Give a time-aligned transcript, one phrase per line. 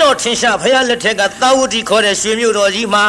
[0.00, 3.04] တော်ထင်ရှားဘုရားလက်ထက်ကသာဝတိခေါ်တဲ့ရွှေမြို့တော်ကြီးမှာ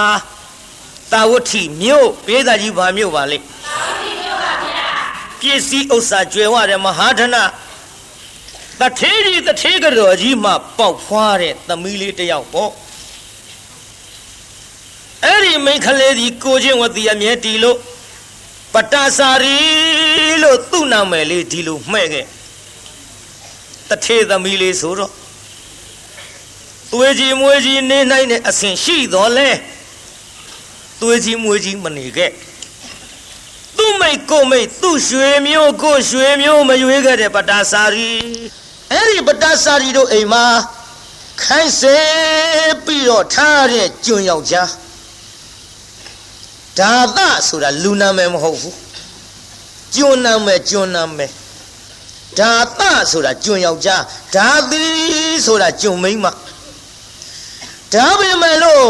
[1.11, 3.37] သာဝတိမြို့ပေးသားကြီးဘာမြို့ပါလဲ
[5.41, 7.35] ပစ္စည်းဥစ္စာကျွယ်ဝတဲ့မဟာဓန
[8.79, 12.71] တထေးကြီးတထေးကတော်ကြီးမှပေါက်ဖွားတဲ့သမီးလေးတစ်ယောက်ပေါ့
[15.23, 17.77] အဲ့ဒီမိန်းကလေးဒီကိုချင်းဝတီအမြဲတီလို့
[18.73, 19.57] ပတ္တစာရီ
[20.43, 22.25] လို့သူ့နာမည်လေးဒီလိုမှဲ့ခဲ့
[23.89, 25.11] တထေးသမီးလေးဆိုတော့
[26.93, 29.49] သွေးကြီးမွေးကြီးနေနိုင်တဲ့အဆင်ရှိတော်လဲ
[31.01, 32.31] သွေးကြီးမွေးကြီးမနေခဲ့
[33.77, 38.11] သူ့မိတ်ကိုမိတ်သူ့ရွှေမျိုးကိုရွှေမျိုးမရွေးခဲ့တဲ့ပတ္တစာရီ
[38.91, 40.45] အဲ့ဒီပတ္တစာရီတို့အိမ်မှာ
[41.43, 41.97] ခိုင်းစေ
[42.85, 44.69] ပြီးတော့ထားတဲ့ကျွံယောက်ျား
[46.79, 48.77] ဒါသဆိုတာလူနာမည်မဟုတ်ဘူး
[49.95, 51.31] ကျွန်းနာမည်ကျွန်းနာမည်
[52.39, 52.81] ဒါသ
[53.11, 54.01] ဆိုတာကျွန်းယောက်ျား
[54.35, 54.83] ဒါသီ
[55.45, 56.25] ဆိုတာကျွန်းမိန်းမ
[57.93, 58.87] ဒါပေမဲ့လို့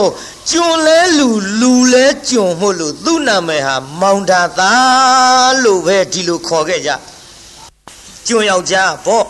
[0.50, 1.28] ကျွန်းလဲလူ
[1.60, 6.90] လူလဲကျွန်းမို့လို့သူ့နာမည်ဟာမောင်ဒါသားလို့ပဲဒီလိုခေါ်ခဲ့ကြ
[8.28, 9.26] ကျွန်းယောက်ျားပေါ့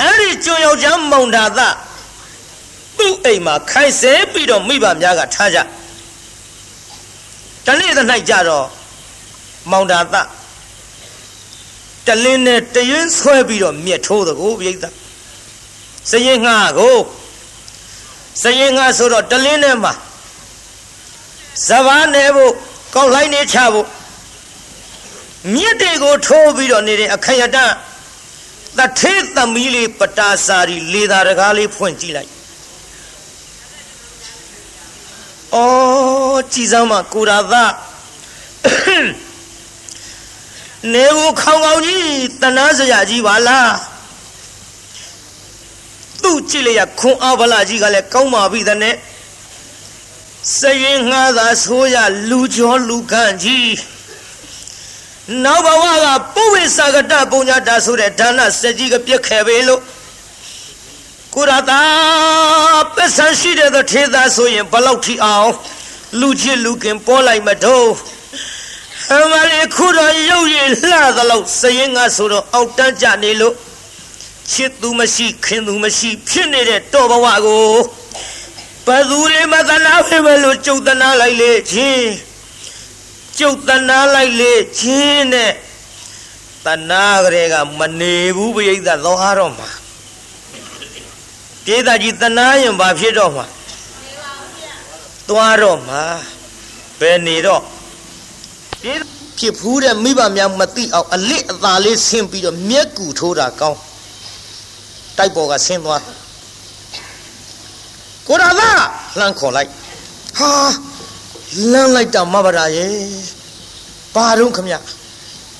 [0.00, 1.74] အဲ့ဒီကျွန်းယောက်ျားမောင်ဒါသား
[2.98, 5.58] သူ့အိမ်မှာခိုင်ဆဲပြီးတော့မိဘများကထားကြ
[7.66, 8.66] တနေ့တ၌ကြတော့
[9.70, 10.14] မောင်ဒါသ
[12.06, 14.74] တလင်းနဲ့တရင်ဆွဲပြီးတော့မြက်ထိုးသကိုပြိဿ
[16.10, 16.96] စရင်ငှားကို
[18.42, 19.92] စရင်ငှားဆိုတော့တလင်းနဲ့မှာ
[21.66, 22.52] ဇဘာနယ်ဖို့
[22.94, 23.86] ကောက်လိုက်နေချဖို့
[25.54, 27.56] မြက်တွေကိုထိုးပြီးတော့နေတဲ့အခယတ
[28.78, 32.30] တထေးသမီးလေးပတာစာရီလေသာတကားလေးဖွင့်ကြည့်လိုက်
[35.54, 37.54] အော်ကြည်စမ်းမကိုရာသ
[40.92, 42.06] နေကိုခေါင်ခေါင်ကြီး
[42.42, 43.70] တနာစရာကြီးပါလား
[46.26, 48.94] သူ့ကြည့်လိုက်ရခွန်အားဗလာကြီးကလည်းကောင်းပါပြီတဲ့နဲ့
[50.58, 51.96] စရင်ငှားသာဆိုးရ
[52.30, 53.74] လူကျော်လူကန့်ကြီး
[55.44, 59.80] နောက်ဘဝကပုဝေစာကတပုံညာတာဆိုတဲ့ဒါနစက်ကြီးကပြက်ခဲ့ပေလို့
[61.34, 61.80] ကိုရတာ
[62.94, 65.50] ပစ္စံရှိတဲ့ထေသားဆိုရင်ဘလောက်ထိအောင်
[66.20, 67.88] လူချစ်လူခင်ပေါ်လိုက်မတော့
[69.14, 73.54] အမလေးခုတော့ရုပ်ရည်လှသလောက်စရင်ငါဆိုတော့အောက်တန်းကြနေလို့
[74.52, 77.74] ချစ်သူမရှိခင်သူမရှိ ဖြစ်နေတဲ့တော်ဘဝကို
[78.86, 82.10] ဘသူတွေမသနာဖေမလို့ကြုတ်တနာလိုက်လေချင်း
[83.38, 85.52] ကြုတ်တနာလိုက်လေချင်းနဲ့
[86.66, 89.68] တနာကလေးကမနေဘူးပြိဿသောဟာတော့မှာ
[91.64, 93.46] ပြေးသားကြီးတနာရင်ဘာဖြစ်တော့မှာ
[95.28, 96.02] သွားတော့မှာ
[97.00, 97.62] ဘယ်နေတော့
[99.38, 103.78] ဖြစ်ဖူးတဲ့မိဘများမသိအောင်အလစ်အသာလေးဆင်းပြီးတော့မျက်ကူထိုးတာကောင်း
[105.18, 106.02] တိုက်ပေါ်ကဆင်းသွား
[108.26, 108.70] ကိုရာသာ
[109.18, 109.70] လှမ်းခေါ်လိုက်
[110.38, 110.50] ဟာ
[111.72, 112.94] လှမ်းလိုက်တာမဗရာရဲ့
[114.14, 114.68] ဘာတော့ခမ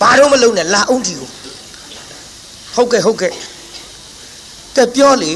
[0.01, 1.29] ဘာတော့မလုံးနဲ့လာအောင်ဒီကို
[2.75, 3.33] ဟုတ်ကဲ့ဟုတ်ကဲ့
[4.75, 5.33] တက်ပြောလေ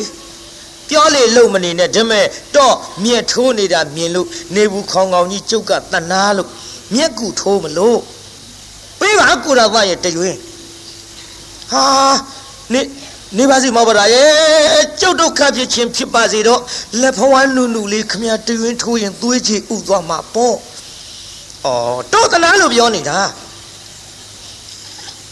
[0.89, 2.27] ပြောလေလုံမနေနဲ့ဒါမဲ့
[2.57, 6.49] တော့မြက်ထိုးနေတာမြင်လို့နေဘူးခေါင်ခေါင်ကြီးကျုပ်ကတနာလို့
[6.95, 7.99] မြက်ကူထိုးမလို့
[9.01, 10.39] ပေးပါကိုရာသားရဲ့တရွင်း
[11.73, 11.85] ဟာ
[12.73, 12.81] နေ
[13.37, 16.61] နေပါစီမောပါရဲ့ကျုပ်တို့ခပ်ဖြစ်ချင်းဖြစ်ပါစေတော့
[17.01, 20.59] လက်ဖဝမ်းနုနုလေးခမတရွင်းထိုးရင်သွေးချေဥသွားမှာပေါ့ဩ
[22.13, 23.19] တော့တနာလို့ပြောနေတာ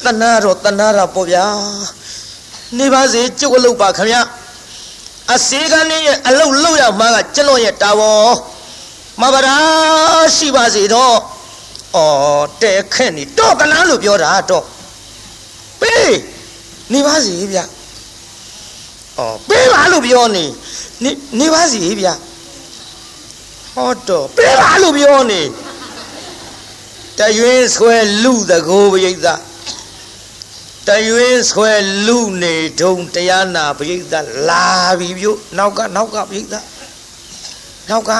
[0.04, 1.44] တနာတော့တနာတာပေါ့ဗျာ
[2.78, 4.10] နေပါစေကျုပ်အလုပ်ပါခမ
[5.34, 8.30] အစေကနေရဲ့အလုတ်လုတ်ရမှာကကျွန်တော်ရဲ့တာဝန်
[9.20, 9.56] မဗရာ
[10.36, 11.16] ရှိပါစေတော့
[11.97, 11.98] ဩ
[12.62, 14.65] တဲခက်နေတော့ကလားလို့ပြောတာတော့
[15.80, 16.16] ပေး
[16.92, 17.60] နေပါစီဗျ
[19.19, 20.45] ဩပေးပါလို့ပြောနေ
[21.03, 22.09] နေနေပါစီဗျ
[23.75, 25.41] ဟောတော့ပေးပါလို့ပြောနေ
[27.19, 29.41] တရွင်းဆွဲလူတကိုးပရိသတ်
[30.89, 31.73] တရွေးဆွဲ
[32.07, 34.65] လူနေတုံတရားနာပရိသတ်လာ
[34.98, 36.65] ပြီပြုနောက်ကနောက်ကပရိသတ်
[37.91, 38.13] နောက်က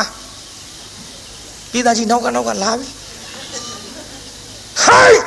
[1.71, 2.89] ပြည်သားကြီးနောက်ကနောက်ကလာပြီ
[4.85, 5.23] ဟိုင်း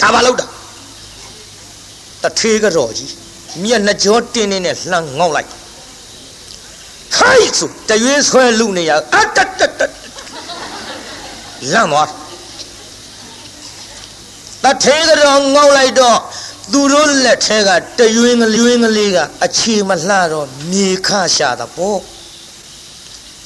[0.00, 0.46] ဒါဘာလို့တာ
[2.22, 3.12] တထေးကတော့ကြီး
[3.62, 5.50] မျက်နှကြောတင်းနေနဲ့လှမ်းငေါက်လိုက်
[7.16, 9.80] ဟိုင်းဆိုတရွေးဆွဲလူနေရအတတတ
[11.72, 12.10] လမ်းသွား
[14.62, 16.18] တထေးကတော့ငေါက်လိုက်တော့
[16.72, 22.00] သူတို့လက်ထဲကတရွင်းကရွင်းကလေးကအခြေမလှတော့မြေခရှာတာပေါ့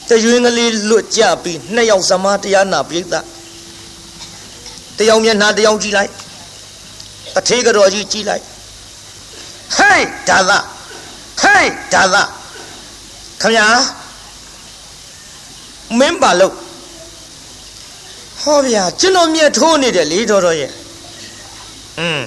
[0.09, 3.15] တရွင်းကလေးလွတ်ကြပြီးနှစ်ယောက်စမားတရားနာပြိဿ
[4.99, 6.13] တယောက်မျက်နှာတယောက်ကြည့်လိုက်
[7.39, 8.45] အထေးကတော်ကြီးကြည့်လိုက်
[9.77, 10.59] ဟေးဒါသာ
[11.43, 12.23] ဟေးဒါသာ
[13.43, 13.67] ခမညာ
[15.99, 16.55] မင်းပါလို့
[18.43, 20.73] ဟောဗျာကျွန်တော်မြက်ထိုးနေတယ်လေတော်တော်ရဲ့
[21.99, 22.21] อืม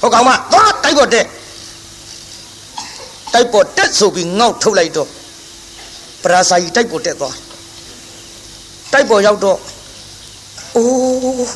[0.00, 1.26] ဟုတ်ကောင်မသွားတိုက်ပေါ်တက်
[3.32, 5.08] တိုက်ပေါ်တက်ဆိုပြီးငေါက်ထုတ်လိုက်တော့
[6.22, 7.36] ပရာစာကြီးတိုက်ပေါ်တက်သွား
[8.92, 9.58] တိုက်ပေါ်ရောက်တော့
[10.76, 11.46] အိုး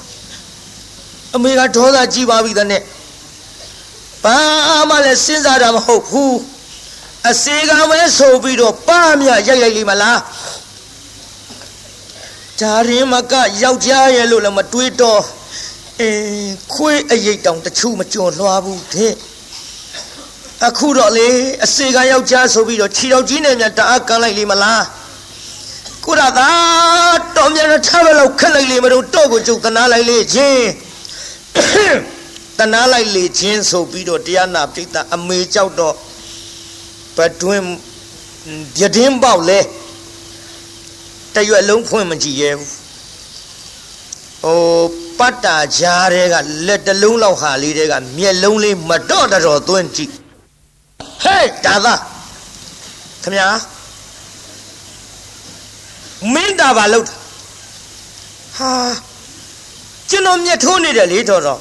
[1.34, 2.82] အမေကဒေါသကြီးပါပြီတဲ့နဲ့
[4.25, 4.38] ဘာ
[4.90, 6.38] မှလည်းစဉ်းစားတာမဟုတ်ဘူး
[7.31, 10.20] အစေကမဲဆိုပြီးတော့ပါမြရိုက်ရိုက်လိမ့်မလား
[12.61, 13.32] ဒါရင်မက
[13.62, 15.22] ယောက်ျားရဲ့လို့လည်းမတွေးတော့
[16.00, 19.14] အင်းခွေးအရိတ်တောင်တချို့မကြုံလွှားဘူးတဲ့
[20.67, 21.28] အခုတော့လေ
[21.64, 24.84] အစေကယောက်ျားဆိုပြီးတော့ခြေတော်ကြီးနဲ့များတအားကန်လိုက်လိမ့်မလား
[26.05, 26.49] ကိုရသာ
[27.37, 30.67] တော်မြတ်ထားဘလောက်ခက်လိုက်လေမလို့တော့ကိုကျုပ်တနာလိုက်လေချင်း
[32.60, 35.94] တနာလိုက်လေချင်းဆိုပြီးတော့တရားနာပိဋကအမေကြောက်တော့
[37.16, 37.62] ဘတွင်
[38.76, 39.60] ပြတင်းပေါက်လဲ
[41.34, 42.70] တရွက်လုံးဖွင့်မကြည့်ရဲဘူး
[44.42, 44.60] ဟို
[45.18, 46.34] ပတ်တာကြားတဲ့က
[46.66, 50.10] လက်တလုံးလောက်ဟာလေးတဲ့ကမျက်လုံးလေးမတော့တော်သွင်းကြည့်
[51.24, 51.94] ဟဲ့ဒါသာ
[53.22, 53.48] ခမညာ
[56.34, 57.06] မင်းတာပါလို့
[58.56, 58.72] ဟာ
[60.10, 61.60] ကျွန်တော်မျက်ထိုးနေတယ်လေတော်တော်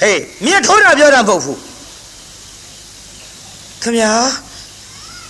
[0.00, 1.58] ဟေးမျက်ထိုးတာပြောတာမဟုတ်ဘူး
[3.82, 4.10] ခမညာ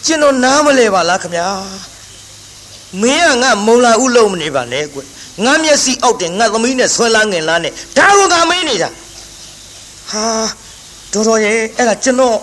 [0.06, 1.46] ကျွန်တော်နားမလဲပါလားခမညာ
[3.00, 5.00] မင်းကငါမုံလာဥလုံးမနေပါနဲ့ကွ
[5.44, 8.88] ငါမျက်စိအောက်တင်ငါသမီးနဲ့ဆွဲလာငင်လားနဲ့ဒါကငါမင်းနေတာ
[10.10, 10.24] ဟာ
[11.12, 12.36] တော်တော်ရဲ့အဲ့ဒါကျွန်တော်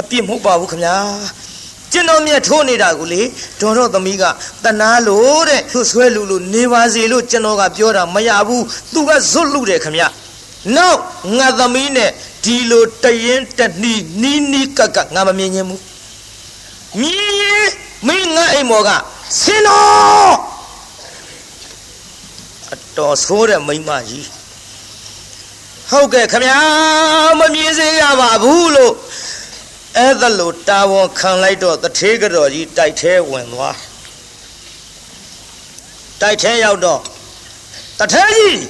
[0.00, 0.94] အပြစ်မဟုတ်ပါဘူးခမညာ
[1.92, 3.22] ကျွန်တော်မြတ်ထိုးနေတာကိုလေ
[3.60, 4.24] ဒေါ်တော့သမီးက
[4.64, 10.08] တနာလို့တဲ့သူဆွဲလူလူနေပါစေလို့ကျွန်တော်ကပြောတာမရဘူးသူကဇွတ်လူတယ်ခမညာ
[10.76, 11.00] နောက်
[11.38, 12.10] ငါသမီးနဲ့
[12.44, 15.82] ဒီလိုတရင်တနီနီးနီးကက်ကငါမမြင်ချင်းဘူး
[17.00, 17.70] မြင်ရင်
[18.06, 18.90] မင်းငါအိမ်မော်က
[19.40, 20.34] ဆင်းတော့
[22.72, 24.28] အတော်ဆိုးတဲ့မိမကြီး
[25.90, 26.58] ဟုတ်ကဲ့ခမညာ
[27.40, 28.94] မမြင်စေရပါဘူးလို့
[29.96, 33.76] အဲ့ဒါလို့တာဝန်ခံလိုက်တော့တထေးကတော်ကြီးတိုက်ထဲဝင်သွား
[36.20, 37.00] တိုက်ထဲရောက်တော့
[37.98, 38.60] တထေးကြီး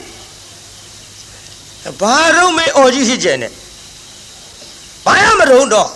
[2.01, 3.49] ဘာတော့မေအော်ကြီးဖြစ်ကျင်နေ
[5.05, 5.89] ဘာရမတုံးတော့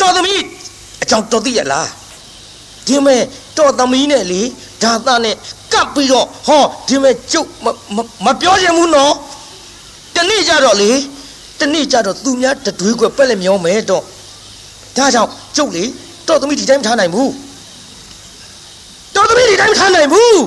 [0.00, 0.42] တော်သမီး
[1.02, 1.88] အကြောင်းတော်သိရလား
[2.86, 3.22] ဒီမဲ့
[3.58, 4.42] တော်သမီးနဲ့လေ
[4.82, 5.34] ဒါသနဲ့
[5.72, 7.48] ကပ်ပြီးတော့ဟောဒီမဲ့ကျုပ်
[8.24, 9.14] မပြောချင်ဘူးနော်
[10.14, 10.92] တနေ့ကြတော့လေ
[11.60, 14.02] တနေ့ကြတော့သူများတတွေးကွက်ပက်လက်မျောမယ်တော့
[14.96, 15.84] ဒါကြောင့်ကျုပ်လေ
[16.28, 17.32] တော်သမီးဒီတိုင်းမထားနိုင်ဘူး
[19.14, 20.38] တော်သမီးဒီတိုင်းမထားနိုင်ဘူး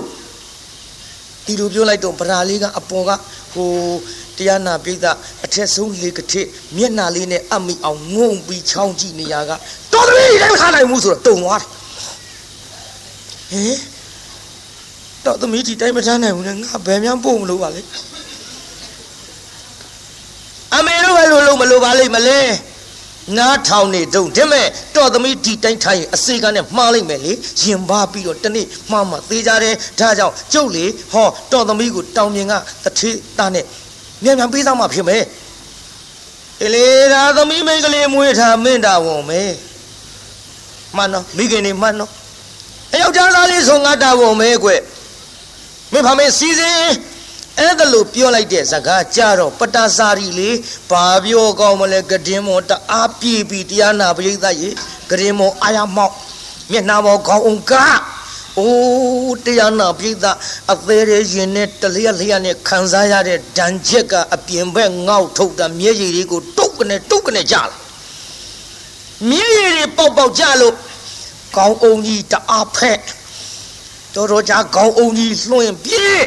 [1.49, 3.11] ဒီလိုပြောလိုက်တော့ဗရာလေးကအပေါ်က
[3.53, 3.69] ဟို
[4.37, 5.05] တရားနာပိဋက
[5.45, 6.41] အထက်ဆုံးလေကတိ
[6.77, 9.51] မျက်နာလေးနဲ့အမိအောင်ငုံပြီးချောင်းကြည့်နေရက
[9.93, 11.69] တော်သမီးဒီတိုင်းမထားနိုင်ဘူးဆိုတော့တုံသွားတယ်
[13.51, 13.77] ဟင်
[15.25, 17.81] တော်သမီးဒီတိုင်းမထားနိုင်ဘူးလေငါဘယ်မှပို့မလို့ပါလေ
[20.75, 22.39] အမေတို့ပဲလို့လို့မလို့ပါလိမ့်မလဲ
[23.37, 32.53] နားထောင်နေတုံးတဲ့မဲ့တော်သမီးဒီတိုင်းထိုင်အစေကနဲ့မှားလိုက်မယ်လေရင်ပါပြီးတော့တနေ့မှားမှသေးကြတယ်ဒါကြောင့်ကျုပ်လေဟောတော်သမီးကိုတောင်မြင်က
[32.83, 33.65] တထေးသားနဲ့
[34.23, 35.23] မြန်မြန်ပေးသားမှဖြစ်မယ်
[36.61, 39.51] အေးလေဒါသမီးမိန်းကလေးမွေးထားမင်းတာဝန်မယ်
[40.95, 42.11] မှန်တော့မိခင်နေမှန်တော့
[42.93, 44.69] အယောက်ျားသားလေးဆိုငါတာဝန်မယ်ကွ
[45.93, 46.81] မင်းဖမေစီစဉ်
[47.59, 50.49] အဲ့ဒါလို့ပြောလိုက်တဲ့စကားကြတော့ပတ္တစာရီလေ
[50.89, 54.69] ဘာပြောကောင်းမလဲဂဒင်းမောတအားပြေးပြီးတရားနာပရိသတ်ရေ
[55.09, 56.13] ဂဒင်းမောအာရမောက်
[56.71, 57.73] မျက်နှာမောခေါင်းအောင်က
[58.57, 60.37] အိုးတရားနာပရိသတ်
[60.71, 67.63] အသေးရရင်နဲ့တလျက်လျက်နဲ့ခံစားရတဲ့ဒဏ်ချက်ကအပြင်ဘက်ငေါက်ထုတ်တာမျက်ရည်တွေကိုတုတ်ကနေတုတ်ကနေကြလာ
[69.29, 70.75] မျက်ရည်တွေပေါက်ပေါက်ကြလို့
[71.55, 72.99] ခေါင်းအောင်ကြီးတအားဖက်
[74.15, 76.23] တော်တော်ကြာခေါင်းအောင်ကြီးလွှင့်ပြေး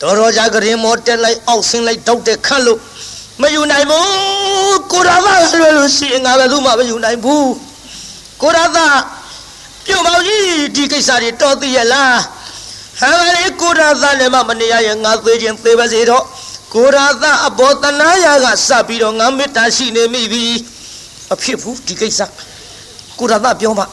[0.00, 2.78] တော်တော်ကြာကရင်မောတက်လိုက်အောက်ဆင်းလိုက်တောက်တဲ့ခတ်လို့
[3.42, 7.50] မယူနိုင်ဘူးကိုရာသာလွယ်လို့ရှိရင်ငါဘယ်သူမှမယူနိုင်ဘူး
[8.42, 8.86] ကိုရာသာ
[9.86, 12.18] ပြုတ်ပေါင်းကြီးဒီကိစ္စတွေတော်သိရလား
[13.00, 16.24] ဟာလေကိုရာသာလည်းမမနေရရင်ငါသေးခြင်းသေးပါစေတော့
[16.74, 20.44] ကိုရာသာအဘောတနာယာကစပြီးတော့ငါမေတ္တာရှိနေမိပြီ
[21.32, 22.20] အဖြစ်ဘူးဒီကိစ္စ
[23.18, 23.84] ကိုရာသာပြောမှ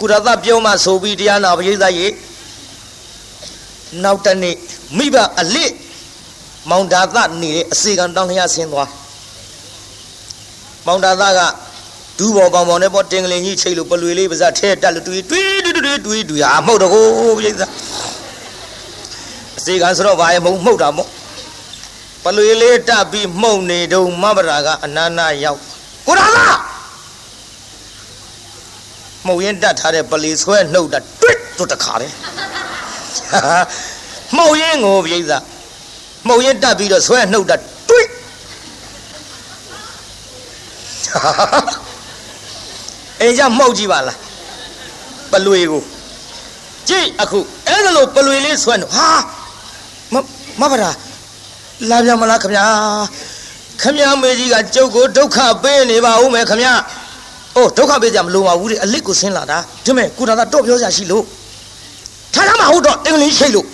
[0.00, 2.08] ကိုရာသာပြောမှဆိုပြီးတရားနာပရိသတ်ရေ
[4.02, 4.56] နောက်တနေ့
[4.98, 5.72] မိဘအလစ်
[6.70, 8.90] မောင်ဒါသနေတဲ့အစီကံတောင်းလျာဆင်းသွား
[10.86, 11.40] မောင်ဒါသက
[12.18, 17.04] ဒူးဘောကောင်ပေါင်နဲ့ပေါ့တင်ကလေးကြီးချိတ်လို့ပလွေလေးပါးစပ်ထဲတက်လို့တွေးတွေးတွေးတွေးတွေးတွေးဟာမဟုတ်တော့ကို
[17.38, 17.52] ပြိဿ
[19.58, 21.08] အစီကံဆိုတော့ဘာရဲ့မဟုတ်မှုတ်တာမို့
[22.24, 25.60] ပလွေလေးတက်ပြီးမှုတ်နေတုံးမဘရာကအနာနာရောက်
[26.06, 26.38] ကိုရာသ
[29.26, 32.12] မှုတ်ရင်တတ်ထားတဲ့ပလီဆွဲနှုတ်တာတွစ်တို့တခါတယ်
[34.36, 35.32] မှုတ်ရင်ကိုပြိဿ
[36.26, 37.56] မှုတ်ရင်တတ်ပြီးတော့ဆွဲနှုတ်တာ
[37.88, 38.08] တွစ်
[43.20, 44.18] အိမ်ကြမှုတ်ကြည့်ပါလား
[45.32, 45.82] ပလွေကို
[46.88, 49.08] ကြည့်အခုအဲ့ဒါလို့ပလွေလေးဆွဲနှုတ်ဟာ
[50.12, 50.14] မ
[50.60, 50.90] မဗရာ
[51.90, 52.64] လာပြန်မလားခမညာ
[53.82, 56.72] ခမညာမေကြီးကကျုပ်ကိုဒုက္ခပေးနေပါဦးမယ်ခမညာ
[57.56, 61.24] အိုးဒုက္ခပေးကြမလို့ပါဘူးတဲ့အလစ်ကိုဆင်းလာတာဒီမဲ့ကုတာသာတော့ပြောကြရှိလို့
[62.34, 63.66] ထားထားမဟုတ်တော့တင်ကလေးရှိလို့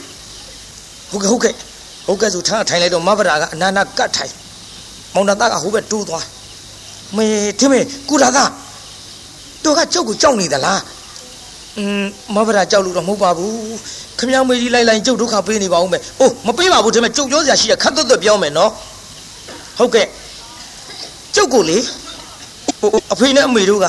[1.12, 1.54] ဟုတ်ကဲ့ဟုတ်ကဲ့
[2.06, 4.32] ဟုတ်ကဲ့ဆိုထားထိုင်လိုက်တော့မဗရာကအနာနာကတ်ထိုင်
[5.14, 6.26] မောင်တသားကဟိုဘက်တိုးသွား
[7.16, 7.26] မေ
[7.60, 8.44] ဒီမဲ့ကုတာသာ
[9.64, 10.80] တော့ကကျုပ်ကိုကြောက်နေသလား
[11.78, 12.04] อืม
[12.34, 13.54] မဗရာကြောက်လို့တော့မဟုတ်ပါဘူး
[14.18, 18.70] ခမည်းမေကြီးလိုက်လိုက်ကျုပ်ဒုက္ခပေးနေပါဦးမယ်အိုးမပေးပါဘူးဒီမဲ့ကျုပ်ပြောစရာရှိရခတ်သွတ်သွတ်ပြောမယ်နော်
[19.78, 20.06] ဟုတ်ကဲ့
[21.34, 21.78] ကျုပ်ကိုလေ
[22.80, 23.86] ဟိုအဖေနဲ့အမေတို့က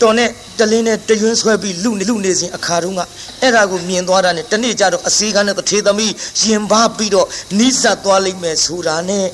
[0.00, 3.00] တော်နဲ့တလင်းနဲ့တရွင်းဆွဲပြီးလူနေလူနေစဉ်အခါတုန်းက
[3.42, 6.12] အဲ့ဒါကိုမြင်သွားတာနဲ့တနေ့ကျတော့အစည်းကန်းနဲ့တထေသမီး
[6.42, 7.26] ရင်ပါပြီးတော့
[7.58, 9.26] နီးစပ်သွားလိမ့်မယ်ဆိုတာနဲ့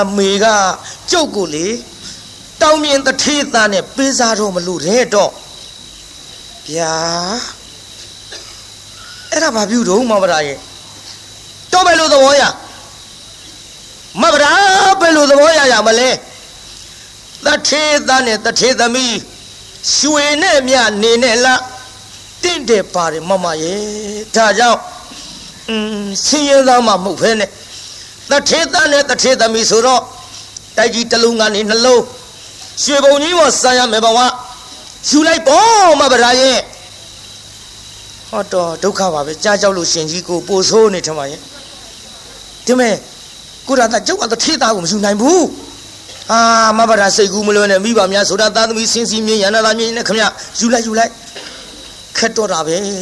[0.00, 0.46] အမေက
[1.10, 1.66] ကျုပ်ကိုလေ
[2.62, 5.30] တောင်းမြင်တထေသားနဲ့ပေးစားတော့မလို့တဲ့တော့
[6.68, 6.94] ဗျာ
[9.30, 10.58] အဲ့ဒါဘာပြုတော့မမရာရဲ့
[11.72, 12.42] တော့ပဲလို့သဘောရ
[14.20, 14.52] မဗရာ
[15.00, 16.10] ပဲလို့သဘောရရမလဲ
[17.46, 19.16] တထေသားနဲ့တထေသမီး
[19.95, 21.61] ရွှေနဲ့မြနေနဲ့လား
[22.43, 23.81] တင့်တယ်ပါတယ်မမရဲ့
[24.35, 24.79] ဒါကြောင့်
[25.69, 27.45] อืมဆင်းရဲသားမှမဟုတ်ဖ ೇನೆ
[28.31, 30.01] တထေသားနဲ့တထေသမီးဆိုတော့
[30.77, 32.03] တိုက်ကြီးတစ်လုံးကနေနှလုံး
[32.83, 34.19] ရွှေပုံကြီးပေါ်ဆံရမယ်ဘဝ
[35.09, 36.59] ယူလိုက်ပေါ့မဗရာရဲ့
[38.29, 41.39] ဟောတော့ဒုက္ခပါပဲကြားကြောက်လို့ရှင်ကြီးကိုပို့ဆိုးနေထမရဲ့
[42.65, 42.93] ဒီမဲ့
[43.67, 45.43] ကိုရတာကျုပ်ကတထေသားကိုမယူနိုင်ဘူး
[46.30, 46.38] အာ
[46.78, 50.16] မဗရာစိတ်ကူးမလွန်းနဲ့မိဘများဆိုတာသာသမီစင်စီမြင်ရဏသာမြင်နဲ့ခမ
[50.60, 51.12] ယူလိုက်ယူလိုက်
[52.18, 52.92] ခက်တော့တာပဲဒီ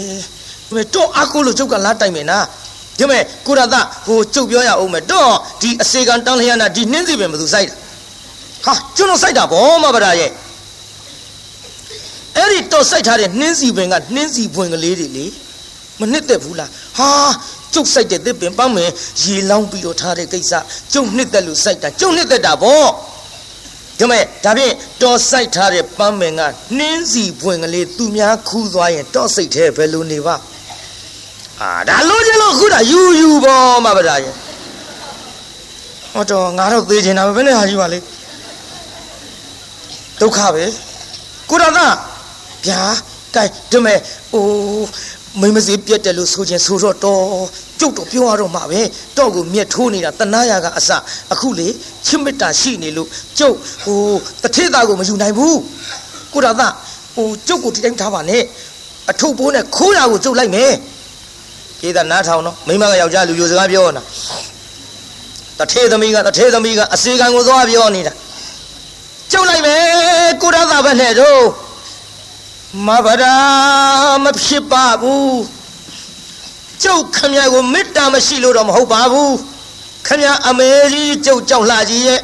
[0.74, 2.38] မဲ့တော့အကူလို့ကျုပ်ကလာတိုက်မယ်နာ
[2.98, 7.74] ဒီမဲ့ကိုရတာဟိုကျုပ်ပြောရအောင်မယ်တော့ဒီအစေကန်တန်းလျက်နာဒီနှင်းစီပင်ဘယ်သူစိုက်တာ
[8.64, 10.30] ဟာကျွန်တော်စိုက်တာဗောမဗရာရဲ့
[12.36, 15.26] အဲ့ဒီတော့စိုက်ထားတဲ့နှင်းစီပင်ကနှင်းစီပွင့်ကလေးတွေလေ
[16.00, 17.10] မနှစ်သက်ဘူးလားဟာ
[17.74, 18.90] ကျုပ်စိုက်တဲ့သစ်ပင်ပန်းမယ်
[19.22, 20.52] ရေလောင်းပြီးတော့ထားတဲ့ကိစ္စ
[20.92, 22.86] ကျုပ်နှစ်သက်လို့စိုက်တာကျုပ်နှစ်သက်တာဗော
[23.98, 26.40] ဒါမဲ့ဒါဖြင့်တော်စိုက်ထားတဲ့ပန်းမင်က
[26.78, 30.36] နှင်းစီပွင့်ကလေးသူများခူးသွားရင်တော့စိတ်သေးဘယ်လိုနေပါ
[31.60, 34.34] အာဒါလို့ကျလို့ခုတာယူယူပေါ့မဗဒါရဲ့
[36.12, 37.98] ဟောတော့ငါတော့သေးချင်တာပဲဘယ်နဲ့ဟာယူပါလေ
[40.20, 40.64] ဒုက္ခပဲ
[41.50, 41.86] ကိုရတာ
[42.66, 42.82] ဗျာ
[43.34, 43.98] ကဲဒီမဲ့
[44.32, 44.44] ဟို
[45.38, 47.22] မိမစီပြက်တယ်လို့ဆိုခြင်းဆိုတော့တော်
[47.80, 48.80] ကျုပ်တော့ပြောရတော့မှာပဲ
[49.18, 50.90] တော့ကိုမြက်ထိုးနေတာတနာရကအစ
[51.32, 51.68] အခုလေ
[52.06, 53.08] ချစ်မေတ္တာရှိနေလို့
[53.38, 54.00] ကျုပ်ဟို
[54.42, 55.58] တထေသားကိုမယူနိုင်ဘူး
[56.32, 56.68] ကိုရတာ
[57.14, 58.42] ဟိုကျုပ်ကိုတိတိုင်းထားပါနဲ့
[59.10, 60.72] အထုပ်ပိုးနဲ့ခိုးရကိုကျုပ်လိုက်မယ်
[61.80, 64.02] ပြေးတာနားထောင်နော်မိမကယောက်ျားလူယိုစကားပြောနေ
[65.58, 68.12] တာတထေသမီးကတထေသမီးကအစီကံကိုသွားပြောနေတာ
[69.32, 69.82] ကျုပ်လိုက်မယ်
[70.42, 71.69] ကိုရတာပဲနဲ့တော့
[72.86, 73.36] မဗရာ
[74.24, 75.40] မဖြစ်ပါဘူး
[76.82, 79.34] ကျုပ်ခမရကိုမေတ္တာမရှိလို့တော့မဟုတ်ပါဘူး
[80.06, 82.20] ခမရအမေကြီးကျုပ်ကြောက်လှကြီးရဲ့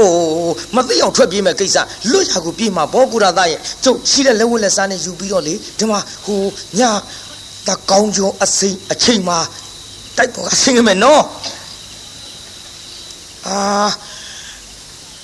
[0.00, 1.76] အိုးမသိအောင်ထွက်ပြေးမဲ့ကိစ္စ
[2.10, 6.42] လွတ်ရကိုပြေးမှာဘောကုရသားရဲ့ကျုပ်ရှိတဲ့လက်ဝတ်လက်စားနဲ့ယူပြီးတော့လေဒီမှာဟို
[6.78, 6.80] ည
[7.66, 9.38] တကောင်းကျော်အစိမ့်အချိန်မှာ
[10.16, 11.22] တိုက်ပေါ်ကဆင်းရမယ်နော်
[13.46, 13.58] အာ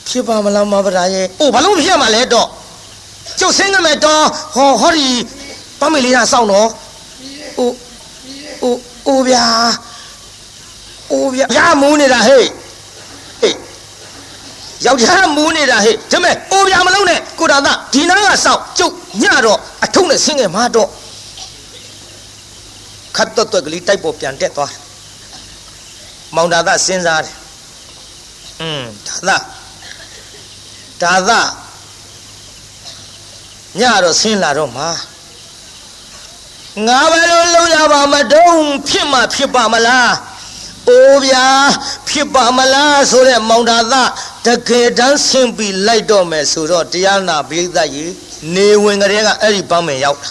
[0.08, 2.48] ဖြစ်ပါမလားမဗရာရဲ့အိုးဘာလို့မဖြစ်မှာလဲတော့
[3.40, 5.08] ကျုပ်ဆင်းကမဲ့တော့ဟောဟောဒီ
[5.80, 6.68] ပမေလေးကစောင့်တော့
[7.58, 7.70] အို
[8.62, 8.74] အို
[9.06, 9.44] အိုဗျာ
[11.12, 12.44] အိုဗျာဗျာမူးနေတာဟေ့
[13.40, 13.54] ဟေ့
[14.86, 20.88] ယောက်ျားမူးနေတာဟေ့ဒါမဲ့အိုဗျာမလုံးနဲ့ကိုတာသဒီနားကစောင့်ကျုပ်ညတော့အထုံးနဲ့ဆင်းငယ်မှာတော့
[23.16, 24.72] ခတ်တော့တော့ကလေးတိုက်ပေါ်ပြန်တက်သွား
[26.34, 27.34] မောင်တာသစဉ်းစားတယ်
[28.60, 29.30] อืมဒါသ
[31.02, 31.30] ဒါသ
[33.80, 34.88] ညတော့ဆင်းလာတော့မှာ
[36.86, 40.12] ငါဘယ်လိုလုပ်ရပါမတုံးဖြစ်မှဖြစ်ပါမလား
[40.88, 41.46] အိုးဗျာ
[42.08, 43.94] ဖြစ်ပါမလားဆိုတဲ့မောင်တာသ
[44.46, 48.12] တကယ်တမ်းဆင်းပြီးလိုက်တော့မယ်ဆိုတော့တရားနာပိဿကြီး
[48.54, 50.30] နေဝင်ကလေးကအဲ့ဒီပန်းမင်ရောက်တာ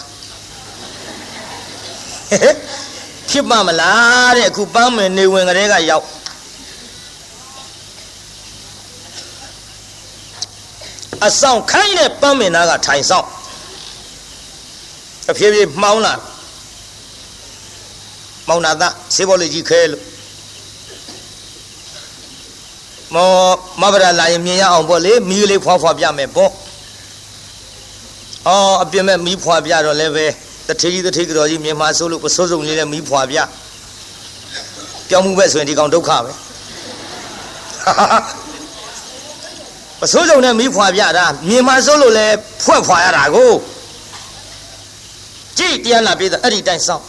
[3.30, 6.04] ဖြစ်ပါမလားတဲ့အခုပန်းမင်နေဝင်ကလေးကရောက်
[11.26, 13.26] အဆောင်ခိုင်းတဲ့ပန်းမင်သားကထိုင်ဆောင်
[15.30, 16.14] အဖြည်းဖြည်းမှောင်းလာ
[18.48, 18.82] မောင်နာသ
[19.14, 20.02] ဈေးဘောလေးကြီးခဲလို့
[23.14, 23.28] မော
[23.80, 26.52] မဗရာလာရင်မြင်ရအောင်ပေါ့လေမီးလေးဖွားဖွားပြမယ်ပေါ့
[28.46, 30.26] အော်အပြင်မဲ့မီးဖွာပြတော့လည်းပဲ
[30.68, 33.36] တထေကြီးတထေကြီးတော်ကြီးမြန်မာဆိုးလို့ပစိုးစုံလေးနဲ့မီးဖွာပြ
[35.08, 36.32] ပြောင်းမှုပဲဆိုရင်ဒီကောင်ဒုက္ခပဲ
[40.00, 43.52] ပစိုးစုံနဲ့မီးဖွာပြတာမြန်မာဆိုးလို့လည်းဖွက်ဖွာရတာကို
[45.58, 47.04] ကြည့်တရားနာပြည်သားအဲ့ဒီတိုင်းစောင့်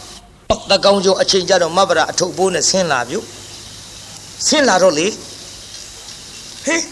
[0.70, 3.18] တကောင်ကျော်အချိန်ကြတော့မဘရာအထုပ်ပိုးနဲ့ဆင်းလာပြု
[4.46, 5.06] ဆင်းလာတော့လေ
[6.64, 6.82] ဟေး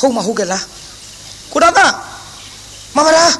[0.00, 0.64] ဟုတ်မဟုတ်ကလား
[1.52, 1.86] ကိုရတာ
[2.96, 3.32] မမလား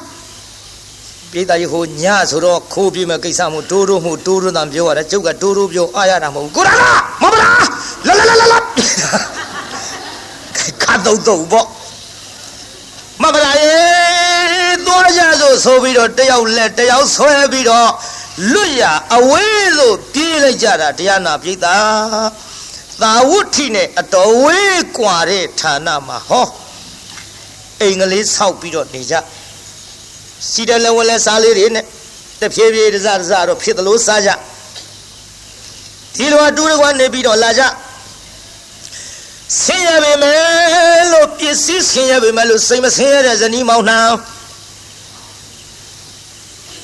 [1.31, 6.91] ပြည်သားကြီးဟိုညဆိုတော့ခိုးပြမဲ့ကိစ္စမို့တိုးတိုးမှုတိုးတိုးတန်ပြောရတယ်ကျုပ်ကတိုးတိုးပြောအားရတာမဟုတ်ဘူးကိုရတာ
[7.21, 7.65] မမလား
[8.07, 8.59] လာလာလာလာ
[10.90, 11.66] ခါတော့တော့ပေါ့
[13.22, 13.76] မမလားရေ
[14.86, 17.90] သွားကြဆိုဆိုပြီးတော့တယောက်လက်တယောက်ဆွဲပြီးတော့
[18.52, 18.84] လွတ်ရ
[19.16, 22.28] အဝေးသို့ပြေးလိုက်ကြတာတရားနာပြည်သား
[23.02, 26.46] သာဝုဋ္ဌိနဲ့အတော်ဝေးกว่าတဲ့ဌာနမှာဟော
[27.80, 29.14] အိမ်ကလေးဆောက်ပြီးတော့နေကြ
[30.50, 31.84] စီတလည်းဝလည်းစားလေးတွေနဲ့
[32.40, 34.30] တဖြည်းဖြည်းတစတစတော့ဖြစ်သလိုစားကြ
[36.16, 37.62] ဒီလိုအတူတကွနေပြီးတော့လာကြ
[39.59, 43.99] ဆင်းရပေမဲ့လို့ပစ္စည်းဆင်းရပေမဲ့လို့စိတ်မဆင်းရတဲ့ဇနီးမောင်နှံ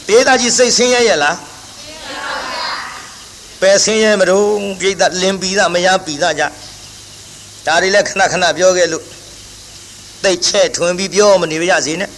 [0.08, 1.38] ဒေသကြီးစိတ်ဆင်းရရဲ့လား
[3.62, 4.48] ပယ်ဆင်းရဲမလို့
[4.80, 6.44] ပြိတ္တလင်ပြီးသားမရပြီးသားကြ
[7.66, 9.04] ဒါတွေလည်းခဏခဏပြောခဲ့လို့
[10.24, 12.10] တိတ်ချဲ့ထွင်ပြီးပြောမနေပါရစေနဲ့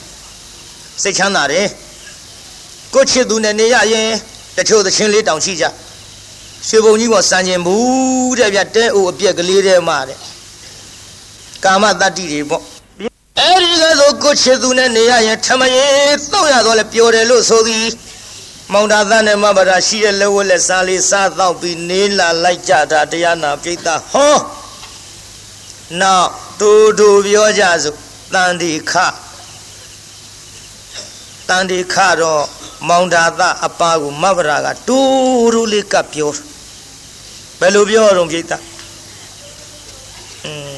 [1.04, 1.68] စိတ်ချမ်းသာတယ်
[2.94, 4.10] ကိုချစ်သူနဲ့နေရရင်
[4.58, 5.66] တချို့သချင်းလေးတောင်ရှိကြ
[6.68, 10.20] ရွှေဘုံကြီးပေါ်စံကျင်ဘူးတဲ့ဗျတဲအိုအပြက်ကလေးတဲ့မှာတဲ့
[11.64, 12.64] ကာမတတ္တိတွေပေါ့
[13.40, 17.88] အဲ့ဒီကဆိုကိုချစ်သူနဲ့နေရရင်ထမရင်တော့ရတော့လဲပျော်တယ်လို့ဆိုသည်
[18.74, 24.38] မောင်တာသားနဲ့မဘာသာရှိတဲ့လက်ဝက်လက်စားလေးစားတော့ပြီးနေလာလိုက်ကြတာတရားနာပြိတ္တာဟော
[26.02, 27.98] နောက်တူတူပြောကြစို့
[28.34, 28.94] တန်ဒီခ
[31.48, 32.44] တန်ဒီခတော့
[32.88, 35.00] မောင်တာသအပါကိုမဗရာကတူ
[35.54, 36.32] တူလေးကပ်ပြော
[37.60, 38.58] ဘယ်လိုပြောတော့ပြိတ္တာ
[40.46, 40.76] อืม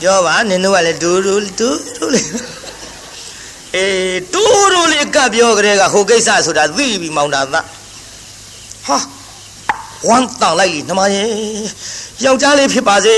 [0.00, 2.28] ပြောပါနင်တို့ကလည်းတူတူတူတူလေး
[3.76, 7.56] အေးတူတူလေးကပ်ပြောကြတဲ့ကဟိုကိစ္စဆိုတာသိပြီမောင်တာသ
[8.86, 8.96] ဟာ
[10.08, 11.24] ဝမ်းတောင်လိုက်လေနှမရေ
[12.24, 13.14] ယောက်ျားလေးဖြစ်ပါစေ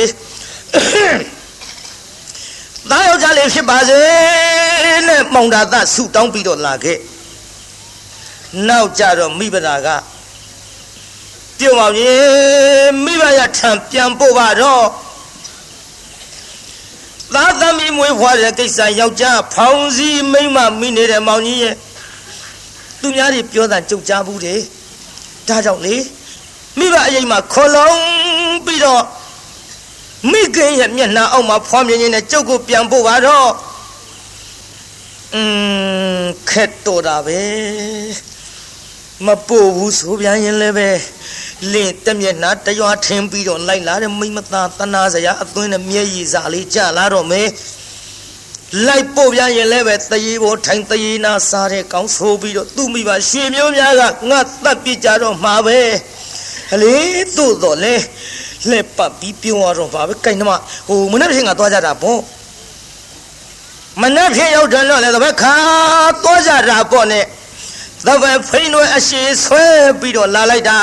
[2.90, 3.98] သားယောက်ျားလေးဖြစ်ပါစေ
[5.08, 6.98] နဲ့မောင်တာသဆုတောင်းပြီးတော့လာခဲ့
[8.68, 9.88] နောက်ကြတော့မိဘတာက
[11.58, 14.84] ပြုံအောင်ကြီးမိဘရထံပြန်ပို့ပါတော့
[17.34, 21.74] သားသမီးမွေးဖွားတဲ့ကိစ္စယောက်ျားဖောင်စည်းမိမ့်မမိနေတဲ့မောင်ကြီးရဲ့
[23.00, 24.60] သူများတွေပြောတာကြုတ်ကြားဘူးတယ်
[25.48, 25.96] ဒါကြောင့်လေ
[26.78, 27.98] မိဘအရင်မှာခေါ်လုံး
[28.66, 29.02] ပြီးတော့
[30.30, 33.48] မိခင်ရဲ့မျက်နှာအောက်မှာဖွားမြင်နေတဲ့ကျုပ်ကိုပြန်ပို့ပါတော့
[35.34, 35.42] อื
[36.20, 37.40] มခက်တော်တာပဲ
[39.26, 40.88] မပို့ဘူးဆိုပြန်ရင်လည်းပဲ
[41.72, 47.48] လင့်တမျက်နှာတရွာထင်းပြီးတော့လိုက်လာတဲ့မိမသားတနာစရာအသွင်းနဲ့မျက်ရည်စာလေးကြလာတော့မယ်
[48.86, 55.78] လိုက်ပို့ပြန်ရင်လည်းပဲတရေပေါ်ထိုင်တရေနာစားတဲ့ကောင်းဆိုပြီးတော့သူ့မိဘရွှေမျိုးများကငါတတ်ပြကြတော့မှာပဲ
[56.70, 56.96] ဟလေ
[57.36, 57.94] သို့တော်လဲ
[58.70, 60.50] လက်ပတ်ပြီးပြုံးရတော့ပါပဲကြိုင်နှမ
[60.88, 62.20] ဟိုမနေ့ဖြင့်ကသွားကြတာပေါ့
[64.02, 65.54] မနေ့ဖြင့်ရောက်တယ်တော့လည်းတပတ်ခါ
[66.24, 67.24] သွားကြတာပေါ့နဲ့
[68.06, 69.66] တပတ်ဖိနှွဲအရှိဆွဲ
[70.00, 70.78] ပြီးတော့လာလိုက်တာ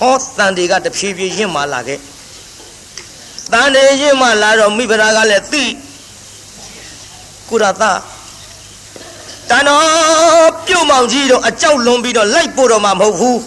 [0.00, 2.00] ဟောတန်တွေကတဖြည်းဖြည်းရင့်မာလာခဲ့
[3.52, 5.64] တန်တွေရင့်မာလာတော့မိဖုရားကလည်းသိ
[7.48, 7.82] ကုရသ
[9.50, 13.40] တန်တော်ပြုတ်မောင်ကြီးတော့အကြောက်လွန်ပြီးတော့လိုက်ပို့တော့မှမဟုတ်ဘူး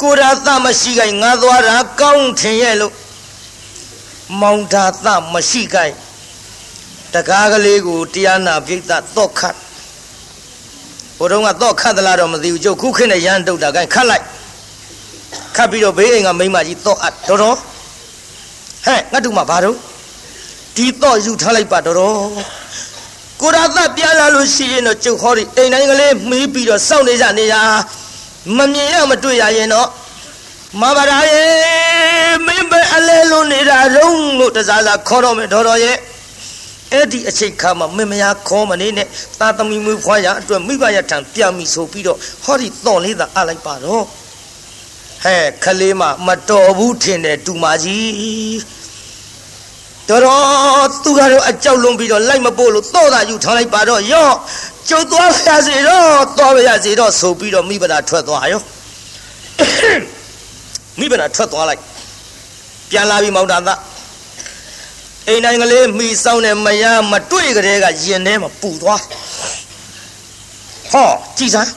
[0.00, 2.94] ကိုရသမရှိခိုင်ငါသွားတာကောင်းထင်ရဲ့လို့
[4.40, 5.94] မောင်တာသမရှိခိုင်
[7.14, 8.80] တကားကလေးကိုတရားနာပြိဿ
[9.16, 9.56] တော့ခတ်
[11.18, 14.24] ဘုံကတော့ခတ်သလားတော့မသိဘူးကျုပ်ခုခင်းနဲ့ရန်တုတ်တာခိုင်ခတ်လိုက်
[15.56, 17.56] ခတ်ပြီးတော့ဘေးအိမ်ကမိမကြီးတော့အပ်တော်တော်
[18.86, 19.76] ဟဲ့ငါတို့မှဘာတော့
[20.76, 22.18] ဒီတော့ယူထားလိုက်ပါတော်တော်
[23.40, 27.54] ကိုရသပြန်လာလို့ရှိရင်တော့ကျုပ်ဟောဒီအိမ်တိုင်းကလေးမီးပြီးတော့စောင့်နေကြနေရ
[28.56, 29.88] မမြင်ရမတွေ့ရရင်တော့
[30.80, 35.96] မဘာရာရဲ့မင်းပဲအလဲလုံးနေတာရုံးလို့တစားစားခေါ်တော့မယ်တော်တော်ရဲ့
[36.92, 39.08] အဲ့ဒီအချိန်ခါမှာမင်းမယားခေါ်မနေနဲ့
[39.40, 44.04] သာသမီမွေးဖွားရအတွက်မိဘရထံပြန်ပြီဆိုပြီးတော့ဟောဒီတော့လေးသာအလိုက်ပါတော့
[45.24, 48.58] ဟဲ့ခလေးမမတော်ဘူးထင်တယ်တူမကြီး
[50.08, 54.34] တော်တော်သူကတော့အကြောက်လွန်ပြီးတော့လိုက်မပို့လို့တော့တာယူထားလိုက်ပါတော့ရော့
[54.88, 56.08] ကျုပ်သွားပါရစေတော့
[56.38, 58.62] သွားပါရစေတော့ဆိုပြီးတော့မိဘနာထွက်သွားရော
[60.98, 61.80] မိဘနာထွက်သွားလိုက်
[62.90, 63.70] ပြန်လာပြီမောင်တာသ
[65.28, 69.00] အိမ်တိုင်းကလေးမိဆောင်တဲ့မယားမတွေ့ကြတဲ့ကရင်ထဲမှာပူသွား
[70.92, 71.70] ဟောကြည်စမ်း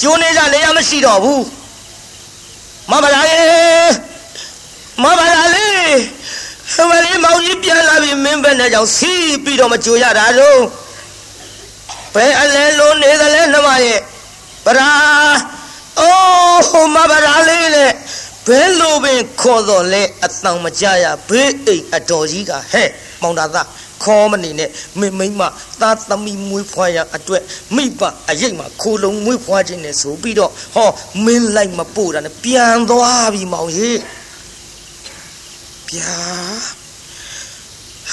[0.00, 1.42] ကျိုးနေကြလေရမရှိတော့ဘူး
[2.90, 3.42] မမလာရေ
[5.02, 5.68] မမလာလေ
[6.90, 10.60] မလေးမောင်ကြီးပြန်လာပြီမင်းဘက်နဲ့ကြောင့်စီးပြီးတော့မကြိုရတာတော့
[12.14, 14.00] ဘယ်အလဲလုံးနေသလဲနှမရဲ့
[14.66, 14.90] ဗရာ
[16.00, 17.92] အိုးမဗရာလေးနဲ့
[18.46, 22.88] ဘဲလိုပင်ခေါ်တော်လဲအတန်မကြရဘေးအိမ်အတော်ကြီးကဟဲ့
[23.22, 23.66] မောင်တာသား
[24.04, 25.42] ခေါ်မနေနဲ့မင်းမိမ
[25.80, 27.42] သားသမီးမွေးဖွားရအတွက်
[27.76, 30.88] မိဘအရိတ်မှာခိုးလုံးမွေးဖွားခြင်းနဲ့ဆိုပြီးတော့ဟော
[31.24, 33.98] မင်းလိုက်မပို့တာနဲ့ပြန်သွားပြီမောင်ကြီး
[35.92, 36.16] ဗျာ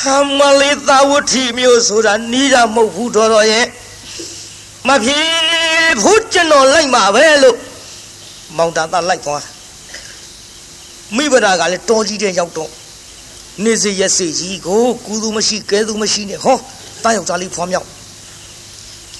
[0.01, 3.65] ဟာမလေးသာဝတိမျိုးဆိုတာနီးတာမဟုတ်ဘူးတော်တော်ရဲ့
[4.87, 5.27] မဖြစ်
[6.03, 7.57] ဘူးကျွန်တော်လိုက်မှာပဲလို့
[8.57, 9.43] မောင်တာသားလိုက်သွား
[11.15, 12.69] မိဘရာကလည်းတော်ကြီးတဲ့ရောက်တော့
[13.63, 16.57] နေစေရစေကြီးကိုကူသူမရှိကဲသူမရှိနဲ့ဟော
[17.03, 17.87] တားယောက်ျားလေးဖွားမြောက်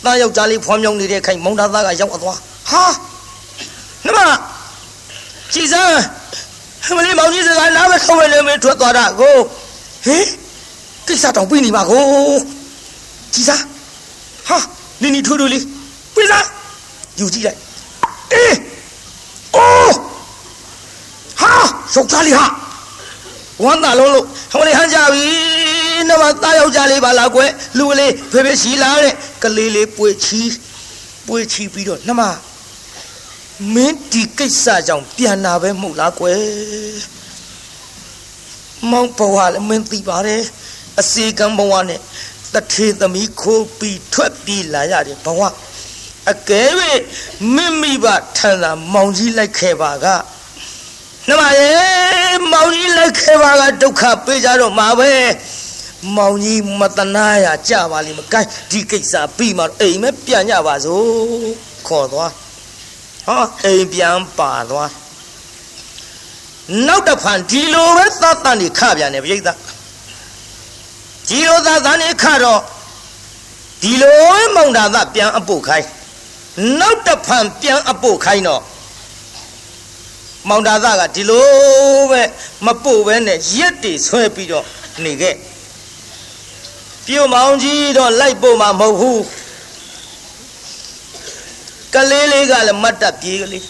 [0.06, 2.38] တားယောက်ျားလေးဖွားမြောက်နေတဲ့ခိုင်မောင်တာသားကရောက်သွား
[2.70, 2.84] ဟာ
[4.06, 4.20] နမ
[5.54, 6.02] ကြည်စမ်း
[6.98, 9.36] မလေးမောင်ကြီးစကားနားမဆုံးရလည်းမထွက်သွားတာကို
[10.06, 10.26] ဟင်
[11.08, 12.04] ကိစ္စတောင်ပြီးနေပါကို
[13.34, 13.64] ကြည်စမ်း
[14.48, 14.58] ဟာ
[15.02, 15.64] နင်းနီထိုးထိုးလေး
[16.16, 16.48] ပြေးစမ်း
[17.20, 17.60] ယူကြည့်လိုက်
[18.34, 18.56] အေး
[19.56, 19.96] အိုး
[21.40, 21.52] ဟာ
[21.94, 22.46] ရုပ်သားလေးဟာ
[23.62, 25.26] ဝမ်းသာလုံးလို့ဟိုလေဟန်ကြပြီ
[26.10, 29.14] နမသားယောက်ျားလေးပါလားကွယ်လူကလေးဖေဖေရှိလာတဲ့
[29.44, 30.42] ကလေးလေးပွေချီ
[31.28, 32.22] ပွေချီပြီးတော့နှမ
[33.74, 36.40] မင်းဒီကိစ္စကြောင့်ပြန်လာပဲမဟုတ်လားကွယ်
[38.92, 40.42] မောင်ဘဝလည်းမင်းသိပါတယ်
[41.00, 42.00] အစီကံဘဝနဲ့
[42.54, 45.42] တထေသမီးခိုးပြီးထွက်ပြေးလာရတယ်ဘဝ
[46.32, 46.72] အကယ်၍
[47.56, 48.06] မိမိဘ
[48.38, 50.06] ထန်သာမောင်ကြီးလိုက်ခဲ့ပါက
[51.28, 55.12] နှမရဲ့မောင်ကြီးလိုက်ခဲ့ပါကဒုက္ခပေးကြတော့မှာပဲ
[56.16, 61.06] မောင်ကြီးမတနာရကြပါလိမ့်မကိုင်းဒီကိစ္စပြီးမှအိမ်မဲပြန်ကြပါစို့
[61.88, 62.32] ခေါ်သွား
[63.28, 64.92] ဟောအိမ်ပြန်ပါသွား
[66.88, 69.40] နောက်တစ်ဖန်ဒီလိုပဲသတ်တန်နေခပြန်တယ်ပြိဿ
[71.30, 72.62] ဒီလိုသတ်တန်နေခတော့
[73.82, 75.88] ဒီလိုမောင်တာသပြန်အပုတ်ခိုင်း
[76.80, 78.62] နောက်တစ်ဖန်ပြန်အပုတ်ခိုင်းတော့
[80.50, 81.48] မောင်တာသကဒီလို
[82.12, 82.22] ပဲ
[82.66, 84.66] မပုတ်ပဲနဲ့ရက်တွေဆွဲပြီးတော့
[85.04, 85.36] နေခဲ့
[87.06, 89.24] ပြုံမောင်ကြီးတော့လိုက်ပို့မှာမဟုတ်ဘူး
[91.94, 93.66] ကလေးလေးကလည်းမတ်တပ်ပြေးကလေး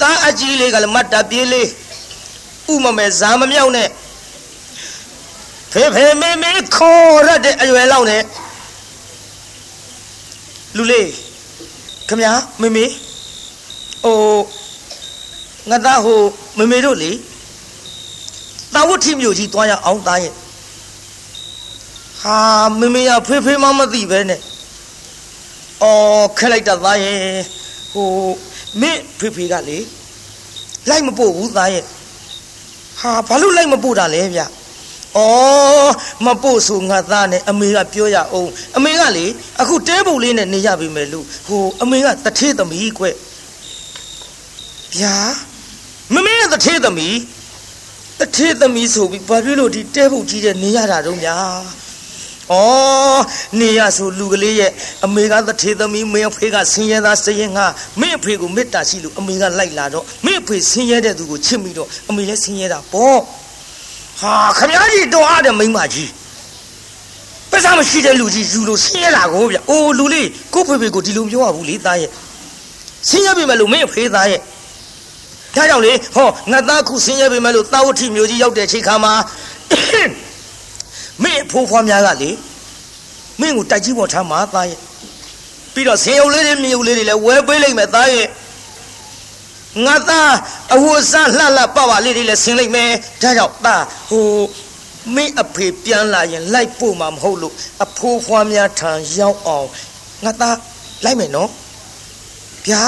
[0.00, 1.68] သားအကြီးလေးကလည်းမတ်တပ်ပြေးလေး
[2.72, 3.88] ဥမမဲဇာမမြောက်နဲ့
[5.72, 8.22] ဖေဖေမေမေခေါ်ရတဲ့အရွယ်လောက်နဲ့
[10.76, 11.08] လူလေး
[12.08, 12.20] ခမ
[12.60, 12.84] မေမေ
[14.04, 14.16] အို
[15.68, 16.20] ငါသားဟို
[16.58, 17.12] မေမေတို့လေ
[18.74, 20.34] တာဝတ်ထိမြို့ကြီးသွားရအောင်သားရဲ့
[22.22, 22.38] ဟာ
[22.80, 24.40] မေမေရဖေးဖေးမမသိပဲနဲ့
[25.82, 27.18] အော်ခက်လိုက်တာသားရဲ့
[27.92, 28.08] ဟို
[28.80, 29.78] မင်းဖေးဖေးကလေ
[30.88, 31.84] လိုက်မပို့ဘူးသားရဲ့
[33.00, 34.42] ဟာဘာလို့လိုက်မပို့တာလဲဗျ
[35.16, 35.92] အော်
[36.26, 39.26] မပို့ဆိုငါသားနဲ့အမေကပြောရအောင်အမေကလေ
[39.60, 43.04] အခုတဲပုံလေးနဲ့နေရပြီမယ်လို့ဟိုအမေကတထေးသမီးကွ
[44.98, 45.16] ဗျာ
[46.14, 47.16] မမေရဲ့တထေးသမီး
[48.20, 51.62] တထေးသမီးဆိုပြီးဘာဖြစ်လို့ဒီတဲပုတ်ကြီးတဲ့နေရတာတော့များ
[52.50, 52.54] ဩ
[53.60, 54.70] နေရဆိုလူကလေးရဲ့
[55.04, 57.66] အမေကတထေးသမီးမင်းအဖေကဆင်းရဲသားစရင်ငါ
[58.00, 63.20] မင်းအဖေကိုမေတ္တာရှိလို့အမေကလိုက်လာတော့မင်းအဖေဆင်းရဲတဲ့သူကိုချစ်မိတော့အမေလည်းဆင်းရဲတာပေါ့
[64.20, 66.10] ဟာခမကြီးတော်အားတဲ့မိမကြီး
[67.50, 72.10] ပစားမရှိတဲ့လူကြီးယူလို့ဆင်းရဲတာကိုဗျအိုးလူလေးကိုဖေဖေကိုဒီလိုပြောရဘူးလေသားရဲ့
[73.08, 74.40] ဆင်းရဲပြီမဲ့လို့မင်းအဖေသားရဲ့
[75.56, 79.12] ဒါကြောင့်လေဟောငါသားခုဆင်းရဲပေမဲ့လို့တာဝတိမျိုးကြီးရောက်တဲ့ချိန်ခါမှာ
[81.22, 82.30] မင်းဖိုးဖွားများကလေ
[83.40, 84.78] မင်းကိုတိုက်ကြီးပေါ်ထားမှာသားရဲ့
[85.74, 88.26] ပြီးတော့ဆင်းရုပ်လေးတွေမြေုပ်လေးတွေလည်းဝဲပေးလိုက်မယ်သားရဲ့
[89.86, 90.32] ငါသား
[90.74, 92.90] အဝတ်စားလှလှပပလေးတွေလည်းဆင်းလိုက်မယ်
[93.22, 94.28] ဒါကြောင့်သားဟို
[95.14, 99.68] မင်းအဖေပြန်လာရင်လိုက်ပို့မှာမဟုတ်လို့အဖိုးဖွားများထံရောက်အောင်
[100.24, 100.56] ငါသား
[101.04, 101.48] လိုက်မယ်နော်
[102.66, 102.82] ဗျာ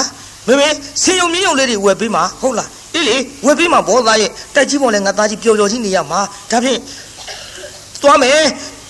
[0.47, 0.67] မေမေ
[1.03, 6.19] ဆင်းယုံမြင်းယုံလေးတွေဝယ်ပေးမှာဟုတ်လားအေးလေဝယ်ပေးမှာဘောသားရဲ့တိုက်ကြီးပေါ်လဲငါသားကြီးပျော်ပျော်ကြီးနေရမှာ
[6.51, 6.79] ဒါဖြင့်
[8.01, 8.41] သွားမယ်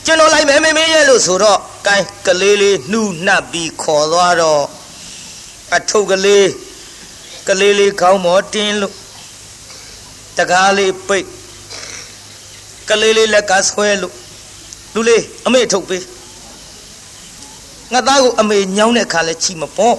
[0.05, 4.63] ကျွန်တော်လိုက်မယ်မေမေရဲ့လို့ဆိုတော့ကိုင်းကလေးလေးနှူးနှပ်ပြီးခေါ်သွားတော့
[5.75, 6.47] အထုပ်ကလေး
[7.47, 8.93] ကလေးလေးခေါင်းမော်တင်းလို့
[10.37, 11.27] တကားလေးပိတ်
[12.89, 14.13] ကလေးလေးလက်ကဆွဲလို့
[14.93, 16.03] လူလေးအမေထုတ်ပေး
[17.93, 19.97] ငါသားကိုအမေညောင်းတဲ့ခါလဲချီမပေါ့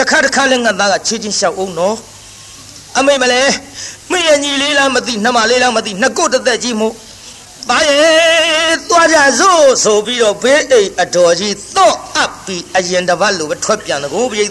[0.00, 1.96] တခါတခါလဲငါသားကချေးချင်းလျှောက်အောင်နော်
[2.98, 3.40] အမေမလဲ
[4.10, 6.94] မင်းရဲ့ညီလေးလားမသိနှမလေးလားမသိနှစ်ကုတ်တစ်သက်ကြီးမို့
[7.68, 14.46] ပါရဲ့သွားကြစို့ဆိုပြီးတော့ဘေးအိမ်အတော်ကြီးတော့အပ်ပြီးအရင်တစ်ပတ်လိုပဲထွက်ပြန်တယ်ကိုပြိဿ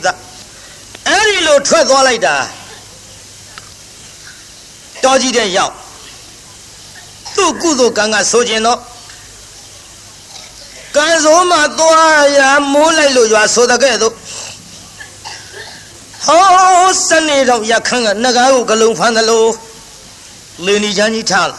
[1.07, 2.35] အဲ့ဒီလိုထွက်သွားလိုက်တာ
[5.03, 5.73] တော်ကြီးတဲ့ရောက်
[7.35, 8.79] သူ့ကုသိုလ်ကံကဆိုခြင်းတော့
[10.95, 12.39] ကံစိုးမှာသွားရ
[12.73, 14.13] မိုးလိုက်လို့ရွာဆိုတဲ့ကဲ့သို့
[16.25, 19.45] ဟောစနေတော့ရခန်းကနဂါးကိုဂလုံးဖမ်းသလို
[20.65, 21.57] လေနီချမ်းကြီးထားလာ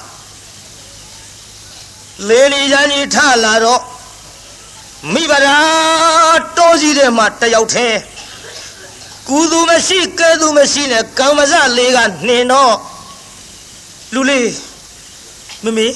[2.29, 3.83] လေနီချမ်းကြီးထားလာတော့
[5.13, 5.59] မိဗရာ
[6.57, 7.89] တောကြီးတဲ့မှာတယောက်ထဲ
[9.29, 12.75] ကုသူမရှိကဲသူမရှိနဲ့ကံမစလေးကနှင်တော့
[14.15, 14.51] လူလေး
[15.65, 15.87] မမေ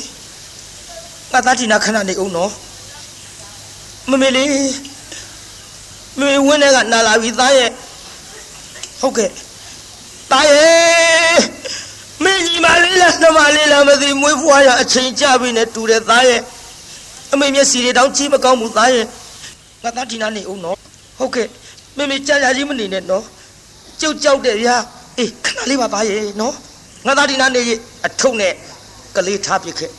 [1.32, 2.52] ငါသားတီနာခဏနေအောင်နော်
[4.10, 4.48] မမေလေး
[6.18, 7.70] မမေဝင်းထဲကနာလာပြီသားရဲ့
[9.04, 9.30] ဟုတ်ကဲ့
[10.30, 11.38] သားရဲ့
[12.24, 16.40] မင်းကြီးမလေးလားနှမလေးလားမသိမွေးဖွားရအချိန်ကြပြီနဲ့တူတယ်သားရဲ့
[17.32, 19.06] အမေမျက်စီတွေတောင်ကြီးမကောင်းဘူးသားရဲ့
[19.82, 20.76] ငါသားတီနာနေအောင်နော်
[21.18, 21.48] ဟုတ်ကဲ့
[21.96, 23.24] မမေကြာကြာကြီးမနေနဲ့နော်
[24.00, 24.76] ကြုတ်ကြောက်တယ်ဗျာ
[25.18, 26.54] အေးခဏလေးပါသားရဲ့နော်
[27.06, 27.70] ငါသားတီနာနေရ
[28.06, 28.52] အထုပ်နဲ့
[29.16, 29.92] ကလေးထားပစ်ခဲ့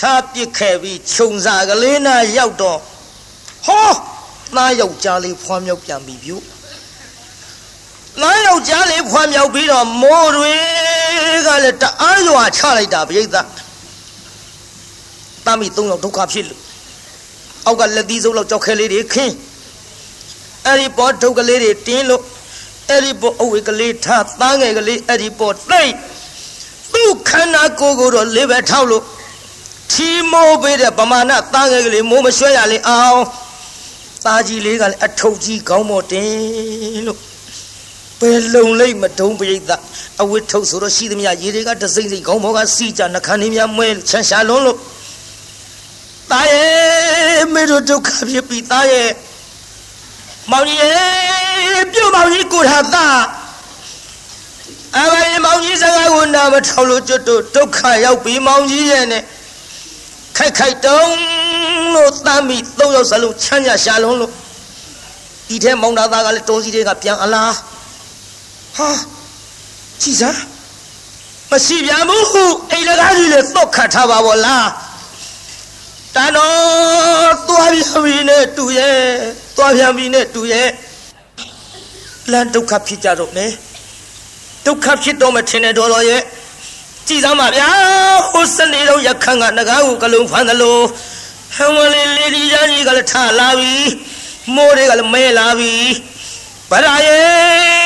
[0.00, 2.78] ထားပစ်ခဲ့ပြီးခြုံစာကလေးနာရောက်တော့
[3.66, 3.90] ဟော
[4.56, 6.36] သားယောက်ျားလေးဖွားမြောက်ပြန်ပြီပြု
[8.22, 10.54] သားယောက်ျားလေးဖွားမြောက်ပြီးတော့မိုးတွေ
[11.46, 16.60] ကလည်းတအားရွာချလိုက်တာပြိဿတာမီသုံးယောက်ဒုက္ခဖြစ်လို့
[17.66, 19.34] အောက်ကလက်သီးစုပ်လောက်ကြောက်ခဲလေးတွေခင်း
[20.66, 22.22] အဲ့ဒီပေါ်ဒုက္ခလေးတွေတင်းလို့
[22.88, 25.92] အဲ့ဒီပေါ်အဝေကလေးထားသားငယ်ကလေးအဲ့ဒီပေါ်သိမ့်
[26.92, 29.04] သူ့ခန္ဓာကိုယ်ကိုတော့လေးပဲထောက်လို့
[29.92, 33.20] ထီမိုးပေးတဲ့ပမာဏသားငယ်ကလေးမိုးမရွှဲရလေအောင်
[34.24, 37.29] သားကြီးလေးကလည်းအထုပ်ကြီးကောင်းမတင်လို့
[38.20, 39.70] ဘယ်လုံလိမ့်မတုံးပိဋက
[40.22, 44.78] အဝတ်ထုတ်ဆိုတော့ရှိသမျှရေတွေကတစိမ့်စိမ့်ခေါင်းဘောကစီကြနှခမ်းနေများမွဲချမ်းရှာလုံးလို့
[46.30, 49.10] သားရဲ့မေတို့ဒုက္ခဖြစ်ပြီသားရဲ့
[50.50, 53.20] မောင်ကြီးရဲ့ပြုတ်မောင်ကြီးကိုထားသား
[54.98, 59.22] အဘိမောင်ကြီးစကားကိုနာမထောက်လို့ကျွတ်တို့ဒုက္ခရောက်ပြီးမောင်ကြီးရဲ့နဲ့
[60.36, 61.12] ခိုက်ခိုက်တုံး
[61.94, 64.32] လို့တမ်းပြီးသုံးယောက်စလုံးချမ်းရရှာလုံးလို့
[65.48, 67.52] ဒီထဲမောင်သားသားကလည်းတောစီတွေကပြန်အလား
[68.76, 68.88] ဟာ
[70.00, 70.38] ကြည်စား
[71.50, 72.26] မရှိပြန်ဘူး
[72.70, 74.68] အိမ်လကားကြီးလေသွတ်ခတ်ထားပါဘောလား
[76.14, 78.98] တန်တော်သွားပြန်ပြီနဲ့တူရဲ့
[79.56, 80.68] သွားပြန်ပြီနဲ့တူရဲ့
[82.30, 83.52] လမ်းဒုက္ခဖြစ်ကြတော့မယ်
[84.66, 86.22] ဒုက္ခဖြစ်တော့မှထင်တယ်တော်တော်ရဲ့
[87.08, 87.68] ကြည်စမ်းပါဗျာ
[88.32, 90.78] ဟိုစနေတော့ရခန့်ကငကားကိုကလုံးဖမ်းသလို
[91.56, 93.74] ဟံဝလေးလေးဒီကြီးကလည်းထလာပြီ
[94.54, 95.74] မိုးတွေကလည်းမဲလာပြီ
[96.70, 97.79] ဗရာရဲ့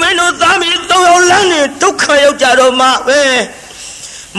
[0.00, 3.20] မင်းတို့သားမီးသုံးယောက်လမ်းနေဒုက္ခရောက်ကြတော့မှပဲ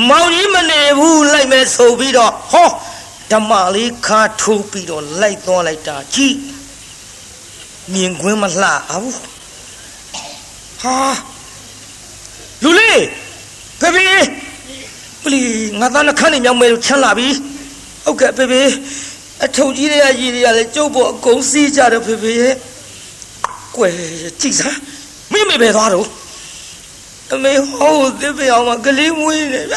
[0.10, 2.69] မောင်ကြီးမနေဘူးလိုက်မယ်ဆိုပြီးတော့ဟော
[3.31, 6.34] ဓမ္မလေးခါထိုးပြီးတော့လိုက်သွားလိုက်တာကြည်
[7.93, 9.15] မြင်ကွင်းမလှဘူး
[10.81, 10.97] ဟာ
[12.63, 13.03] လူလေး
[13.79, 14.07] ဖေဖေ
[15.23, 15.41] ပလီ
[15.79, 17.29] ငါသားနှခမ်းနေမြောက်မဲလို့ချမ်းလာပြီ
[18.05, 18.62] ဟုတ်ကဲ့ဖေဖေ
[19.43, 22.55] အထုပ်ကြီးတွေကရည်တွေကလည်းကျုပ်ပေါ်အကုန်စီးကြတယ်ဖေဖေရဲ့
[23.75, 23.93] ကွယ်
[24.41, 24.77] ကြည့်စား
[25.32, 26.08] မင်းမေပဲသွားတော့
[27.34, 29.76] အမေဟောသစ်ပြောင်မှာကလေးမွေးနေဗျ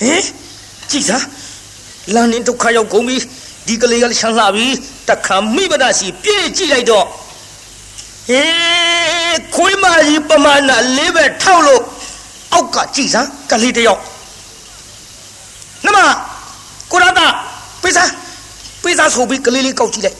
[0.00, 0.22] ဟင်
[0.90, 1.24] ကြည့်စား
[2.14, 3.16] လမ်းနေဒုက္ခရောက်ကုန်ပြီ
[3.66, 4.66] ဒီကလေးကလည်းချမ်းလာပြီ
[5.08, 7.06] တခါမိမဒစီပြေးကြည့်လိုက်တော့
[8.28, 11.82] ဟေးခွေးမကြီးပမာဏလေးပဲထောက်လို့
[12.52, 14.00] အောက်ကကြည်စမ်းကလေးတယောက်
[15.84, 15.98] နမ
[16.92, 17.26] ကိုရတာ
[17.82, 18.04] ပိစာ
[18.82, 20.18] ပိစာဆိုပြီးကလေးလေးကောက်ကြည့်လိုက်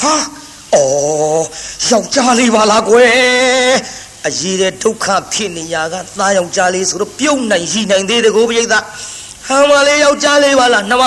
[0.00, 0.12] ဟာ
[0.74, 1.42] အော်
[1.88, 3.10] ယောက်ျားလေးပါလားကွယ်
[4.26, 8.64] အရေးတဲ့ဒုက္ခဖြစ်နေရကသားယောက်ျားလေးဆိုတော့ပြုံးနိုင်ရှိနိုင်သေးတယ်ကိုပြိဿ
[9.46, 11.04] ဟမ်မလေးယောက်ျားလေးပါလားနမ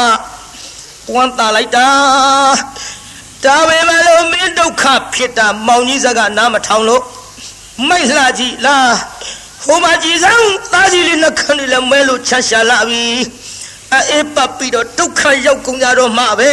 [1.13, 1.87] ဝမ်းတာလိုက်တာ
[3.43, 7.03] ဒါပေမဲ့လို့မင်းဒုက္ခဖြစ်တာမောင်ကြီးစကားနားမထောင်လို့
[7.89, 8.95] မိတ်လာကြည့်လား
[9.65, 13.03] ဟိုမှာကြည်စမ်းသားကြီးလေးနှခမ်းလေးလည်းမဲလို့ချမ်းရှာလာပြီ
[14.11, 16.51] အေးပတ်ပြီးတော့ဒုက္ခရောက်ကုန်ကြတော့မှပဲ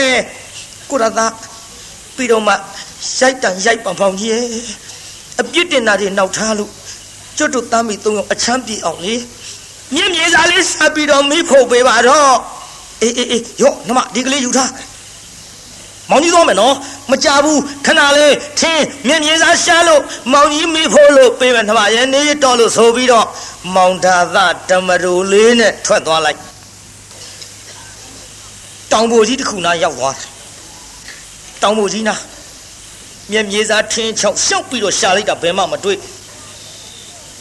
[0.91, 1.27] ကိုရသာ
[2.17, 2.55] ပြီးတော့မှ
[3.19, 4.35] ရိုက်တန်ရိုက်ပံဖောင်ကြီး
[5.41, 6.71] အပြစ်တင်တာတွေနောက်ထားလို့
[7.37, 9.15] ကျွတ်တို့သားမိသုံးယောက်အချမ်းပြေအောင်လေ
[9.95, 12.35] မြင့်မြေစားလေးဆက်ပြီးတော့မိဖို့ပေးပါတော့
[13.03, 14.71] အေးအေးအေးရော့နမဒီကလေးယူထား
[16.11, 16.75] မောင်ကြီးသွားမယ်နော်
[17.11, 23.27] မကြဘူးခဏလေးထင်းမြင်မြင်စားရှားလို့မောင်ကြီးမိဖို့လို့ပြေးမယ်နှမရဲ့နေတော်လို့ဆိုပြီးတော့
[23.75, 24.37] မောင်ဒါသ
[24.71, 26.39] ဓမ္မရူလေးနဲ့ထွက်သွားလိုက်
[28.93, 30.29] တောင်ပေါ်ကြီးတစ်ခုနာရောက်သွားတယ်
[31.63, 32.15] တောင်ပေါ်ကြီးနာ
[33.33, 35.99] မျက်မြေစာထင်းချောက်ရှောက်ပြီးတော့ရှာလိုက်တာဘယ်မှမတွေ့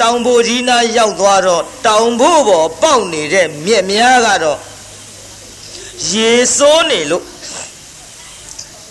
[0.01, 4.59] တောင်ပိုကြီးနားရောက်သွားတော့တောင်ဖို့ပေါ်ပေါက်နေတဲ့မြက်များကတော့
[6.11, 7.25] ရေစိုးနေလို့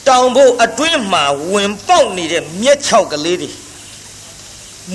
[0.08, 3.50] တောင်ဖို့အတွင်းမှာဝင်ပေါက်နေတဲ့မြက်ချောက်ကလေးတွေ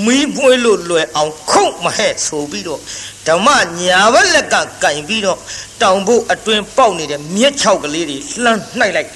[0.05, 2.81] မီးပွေးလို့လွယ်အောင်ခုတ်မဟဲ့ဆိုပြီးတော့
[3.27, 3.47] ဓမ္မ
[3.79, 5.39] ညာဘက်လက်ကကင်ပြီးတော့
[5.81, 9.11] တောင်ဖို့အတွင်းပေါက်နေတဲ့မြက်ချောက်ကလေးတွေလှမ်းနှိုက်လိုက်တ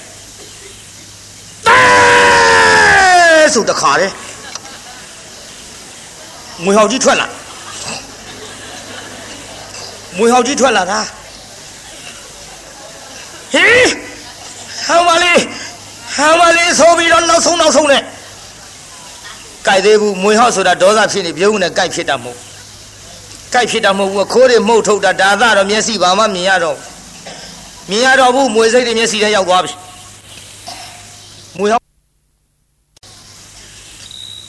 [3.54, 4.08] ဆိုတခါလေ
[6.64, 7.26] မွေဟောက်ကြီးထွက်လာ
[10.16, 11.00] မွေဟောက်ကြီးထွက်လာတာ
[13.54, 13.88] ဟေး
[14.88, 15.32] ဟောင်းပါလေ
[16.16, 18.02] ဟောင်းပါလေဆိုပြီးတော့နောက်ဆုံးနောက်ဆုံးနဲ့
[19.66, 22.38] ကြိုက်သေးဘူးမွေဟောက်ဆိုတာဒေါသဖြစ်နေပြုံးနဲ့ကြိုက်ဖြစ်တာမဟုတ်
[23.52, 26.76] ကြိုက်ဖြစ်တာမဟုတ်ဘူးခိုးတွေမှုတ်ထုတ်တာဒါသတော့မျက်စိဘာမှမြင်ရတော့
[27.90, 29.72] မြင်ရတော့ဘူးမွေစိတ်တွေမျက်စိထဲရောက်သွားပြီ
[31.58, 31.84] မွေဟောက်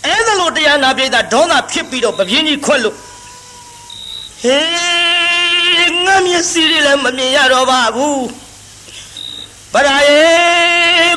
[0.06, 2.96] အဲ့ဒါ လို့တရားနာပြိတ္တာဒေါသဖြစ်ပြီးတော့ပပြင်းကြီးခွက်လို့
[4.44, 8.24] ဟေးငါမျက်စိတွေလည်းမမြင်ရတော့ပါဘူး
[9.74, 10.22] ဗရာယေ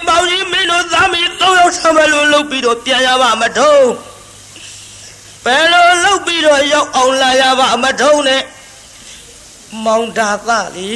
[0.06, 3.88] ပေါင်းကြီးမင်းတို့သားမီးသုံးယောက်ဆံမလို့လှုပ်ပြီးတော့ပြန်ရပါမထုံး
[5.44, 8.42] ဘယ်လိုလှုပ်ပြီးတော့ရောက်အောင်လာရပါမထုံးနဲ့
[9.84, 10.90] မောင်တာသလေ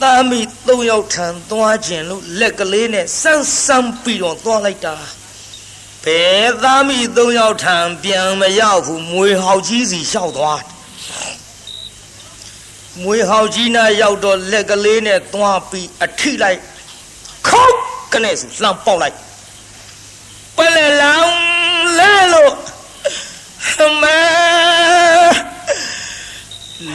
[0.00, 4.96] သားမီးသုံးယောက်ထံသွားခြင်းလို့လက်ကလေးနဲ့ဆန်းဆန်းပြီးတော့သွားလိုက်တာ
[6.06, 10.60] ဘယ်သားမီးသုံးယောက်ထံပြန်မရောက်ဘူးမွေဟောက်ကြီးစီလျှောက်သွား
[13.02, 16.60] မွေဟောက်ကြီးနာရောက်တော့လက်ကလေးနဲ့သွားပြီးအထိလိုက်
[17.46, 17.76] ခုတ်
[18.12, 19.16] ကနေစုလှမ်းပေါက်လိုက်
[20.56, 21.30] ပလဲလောင်
[21.98, 22.52] လဲလို့
[24.02, 24.18] မဲ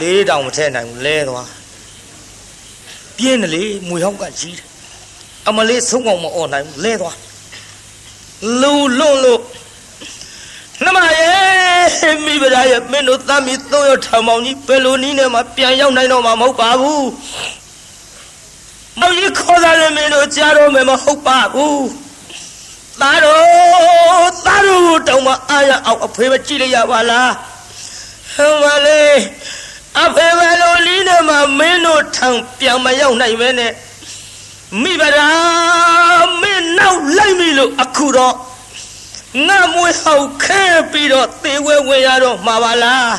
[0.00, 1.48] လေးတောင်မထဲနိုင်ဘူးလဲသွား
[3.16, 4.66] ပြင်းတယ်လေမွေဟောက်ကကြီးတယ်
[5.48, 7.16] အမလေးဆုံးအောင်မអော်နိုင်ဘူးလဲသွား
[8.60, 9.40] လူလွန့်လို့
[10.84, 17.08] နှမရဲ့မိဗရာရဲ့မင်းတို့သားမီးသုံးယောက်ထံမောင်ကြီးဘယ်လိုနည်းနဲ့မှပြန်ရောက်နိုင်တော့မှာမဟုတ်ပါဘူး
[19.00, 21.84] မောင်ကြီးခေါ်တာလည်းမင်းတို့ကြားတော့မယ်မဟုတ်ပါဘူး
[23.00, 27.30] သားတော်သားတော်တောင်မအားရအောင်အဖေမကြည့်လိုက်ရပါလား
[28.34, 29.16] ဟမ်မလေး
[30.04, 32.28] အဖေဘယ်လိုနည်းနဲ့မှမင်းတို့ထံ
[32.58, 33.72] ပြန်မရောက်နိုင်မဲနဲ့
[34.82, 35.28] မိဗရာ
[36.40, 37.21] မင်းနောက်လိုက်ပြီ
[37.62, 38.34] လို့အခုတော့
[39.48, 43.14] ငါမွေးဟောက်ခဲပြီးတော့သေဝဲဝင်ရတော့မှာပါလား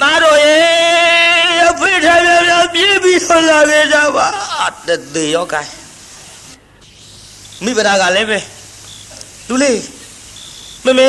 [0.00, 4.28] သားတော်ရဲ့အဖေထားပြပြပြေးပြီးတော့လာခဲ့ကြပါ
[4.86, 5.72] တသေးရောကိုင်း
[7.64, 8.38] မိဗရာကလည်းပဲ
[9.48, 9.80] လူလေး
[10.84, 11.08] မမေ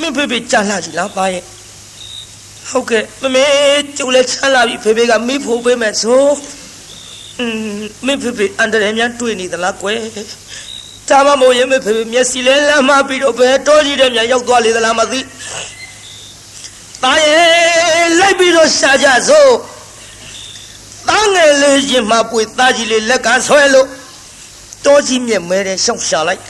[0.00, 1.42] မင်းဖေဖေကြာလာကြည်လားပါရဲ့
[2.70, 3.44] ဟုတ်ကဲ့မမေ
[3.96, 6.61] ကျုပ်လည်းချမ်းလာပြီဖေဖေကမိဖို့ပေးမယ်ဆိုอืม
[8.06, 9.98] မင်းဖေဖေအန်တရယ်များတွေ့နေသလားကွယ်
[11.08, 15.20] ဒါမှမဟုတ်ရင်မဖေဖေမျက်စိလဲလမ်းမပြီးတော့ဘယ်တော်ကြီးတဲ့များရောက်သွားလေသလားမသိ
[17.02, 19.52] ตาရဲ့လိုက်ပြီးတော့ရှာကြစို့
[21.08, 23.88] တားငယ်လေးရင်မှပွေသားကြီးလေးလက်ကဆွဲလို့
[24.84, 26.42] တောကြီးမြက်မဲတဲ့ရှောက်ရှာလိုက်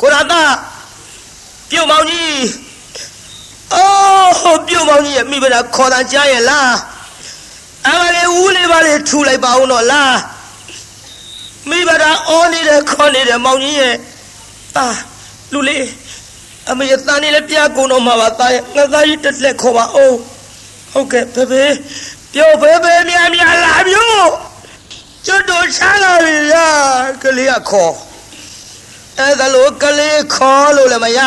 [0.00, 0.42] ကိုရတာ
[1.70, 2.40] ပြုတ်မောင်ကြီး
[3.74, 6.72] အော်ပြုတ်မောင်ကြီးရဲ့မိဘတာခေါ်တာကြားရဲ့လား
[7.88, 10.18] အမလေးဦးလေးပါလေးထူလိုက်ပါဦးတော့လား
[11.70, 13.94] မိဘတာအော်နေတယ်ခေါ်နေတယ်မောင်ကြီးရဲ့
[14.76, 14.86] တာ
[15.52, 15.86] လူလေး
[16.70, 20.16] အမေတန်နေလည်းပြကုန်တော့မှာပါတာရဲ့ငါသားကြီးတက်လက်ခေါ်ပါအောင်
[20.92, 21.64] ဟုတ်ကဲ့ဖေဖေ
[22.32, 24.30] ပြောဖေဖေမြန်မြန်လာမျိုး
[25.26, 26.66] ကျွတ်တို့ချမ်းလာပြီရာ
[27.22, 27.94] ကလေးကခေါ်
[29.18, 31.18] အဲ့ဒါလို့ကလေးခေါ်လို့လည်းမရ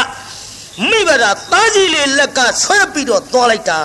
[0.89, 3.80] မိဘတာသားကြီးလေးလက်ကဆွဲပြီးတော့သွားလိုက်တာ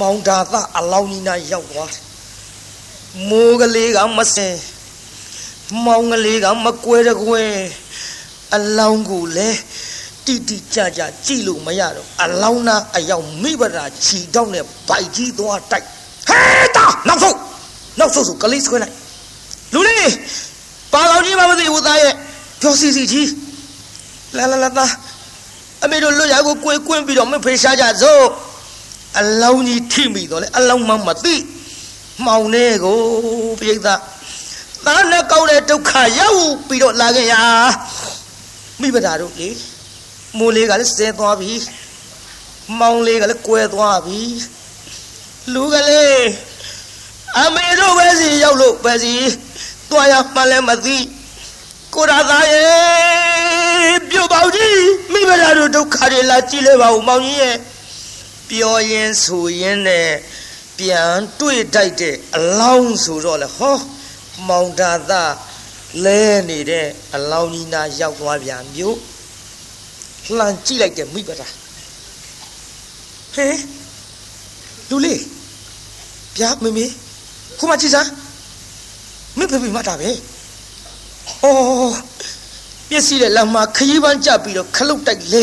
[0.00, 2.02] မောင်ဒါသအလောင်းကြီးနာရောက်သွားတယ်
[3.28, 4.54] မိုးကလေးကမစင်
[5.84, 7.42] မောင်ကလေးကမကွဲတကွဲ
[8.54, 9.58] အလောင်းကိုလည်း
[10.26, 15.86] တိတိကျကျကြည့်လို့မရတော့အလောင်းနာအယောင်မိဘတာခြီတောက်နဲ့ဗိုက်ကြီးသွားတိုက်
[16.28, 16.40] ဟဲ
[16.76, 17.36] တာနောက်ဆုံး
[17.98, 18.94] နောက်ဆုံးဆိုကလေးဆွဲလိုက်
[19.74, 20.12] လူလေး
[20.92, 22.14] ပါလောင်ကြီးမမသိဘူးသားရဲ့
[22.60, 23.30] ပြောစီစီကြီး
[24.36, 24.92] လာလာလာသား
[25.84, 28.22] အမေတို့လွတ်ရကိုကိုယ်ကွင်းပြီးတော့မဖေရှားကြစို့
[29.20, 31.34] အလောင်းကြီးထိမိတော့လေအလောင်းမှမသိ
[32.24, 32.98] မှောင်နေကို
[33.60, 37.34] ပြိဿသားနဲ့ကောက်တဲ့ဒုက္ခရောက်ပြီးတော့လာခဲ့ရ
[38.80, 39.48] မိဘတာတို့လေ
[40.38, 41.52] မိုးလေးကလည်းဆဲသွားပြီ
[42.78, 44.20] မောင်လေးကလည်းကွဲသွားပြီ
[45.52, 46.26] လူကလေး
[47.40, 49.14] အမေတို့ပဲစီရောက်လို့ပဲစီ
[49.90, 50.98] တွားရမှလည်းမသိ
[51.94, 54.80] ကိုရာသားရဲ့ပြုတ်ပေါကြီး
[55.12, 57.56] မိဘတာတို့ဒုက္ခတွေလာကြည့်လဲပါဦးမောင်ကြီးရဲ့
[58.50, 60.10] ပြောရင်ဆိုရင်နဲ့
[60.78, 63.76] ပြန်တွေ့တိုက်တဲ့အလောင်းဆိုတော့လေဟော
[64.48, 65.22] မောင်တာသာ
[66.04, 68.98] လဲနေတဲ့အလောင်းကြီးနာရောက်သွားပြန်မျိုး
[70.36, 71.46] လှန်ကြည့်လိုက်တဲ့မိဘတာ
[73.34, 73.48] ဟဲ
[74.88, 75.20] လူလေး
[76.36, 76.86] ဗျာမမေ
[77.58, 78.10] ခုမှကြည့်စမ်း
[79.38, 80.10] မဖေဖေမတာပဲ
[81.42, 81.94] အော်
[82.88, 85.42] ပြည့်စည်တဲ့လမ်းမှာခရီးပန်းကြပြီးတော့ခလုတ်တိုက်လဲ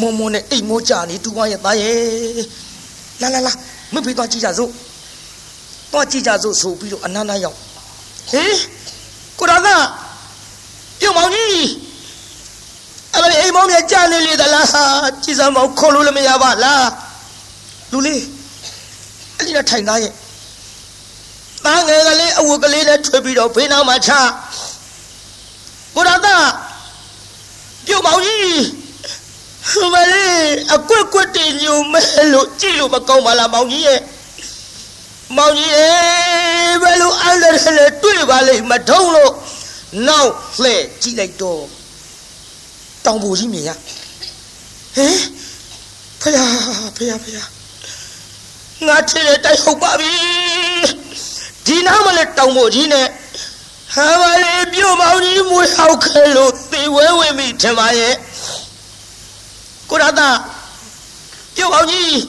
[0.00, 2.44] မုံမုံနဲ့အိတ်မိုးကြနေတူဝါရဲ့သားရဲ့
[3.20, 3.52] လာလာလာ
[3.94, 4.70] မဖေသွားကြည့်ကြစို့
[5.92, 7.56] သွားကြည့်ကြစို့ဆိုပြီးတော့အနန္တရောက်
[8.30, 8.58] ဟေး
[9.38, 9.76] ကိုရသာ
[11.00, 11.66] ပြုံမောင်ကြီး
[13.12, 14.66] အဲ့ဒါအိမ်မောင်မြကြာနေလေသလား
[15.24, 16.88] ကြည်စမ်းမောင်ခေါ်လို့လည်းမရပါလား
[17.92, 18.22] လူလေး
[19.36, 20.12] အဲ့ဒီတော့ထိုင်သားရဲ့
[21.64, 24.10] သားငယ်ကလေးအဝတ်ကလေးနဲ့ထွေပြီးတော့ဘေးနားမှာချ
[25.94, 26.36] ကိုရသာ
[27.86, 28.81] ပြုံမောင်ကြီး
[29.92, 30.40] မလေး
[30.74, 32.02] အကွက်ကွက်တင်ညုံမဲ
[32.32, 34.00] လို့ကြည့်လို့မကောင်းပါလားမောင်ကြီးရဲ့
[35.36, 39.32] မောင်ကြီးရဲ့ဘယ်လိုအန္တရာယ်နဲ့တွေ့ပါလိမ့်မထုံးလို့
[40.08, 40.30] နောက်
[40.62, 41.62] လှဲ့ကြည့်လိုက်တော့
[43.04, 43.70] တောင်ပူကြီးမြင်ရ
[44.96, 45.16] ဟင်
[46.20, 46.50] ဖယား
[46.96, 47.48] ဖယားဖယား
[48.86, 50.14] ငါထင်တဲ့တိုက်ဟုတ်ပါပြီ
[51.66, 53.06] ဒီနားမလဲတောင်ပူကြီးနဲ့
[53.94, 58.14] ဟာပါလေပြုတ်မောင်ကြီးမွေဟောက်ခဲလို့သေဝဲဝင်ပြီထင်ပါရဲ့
[59.92, 60.30] ကိုရတာ
[61.56, 62.20] ပြုတ်မောင်ကြီး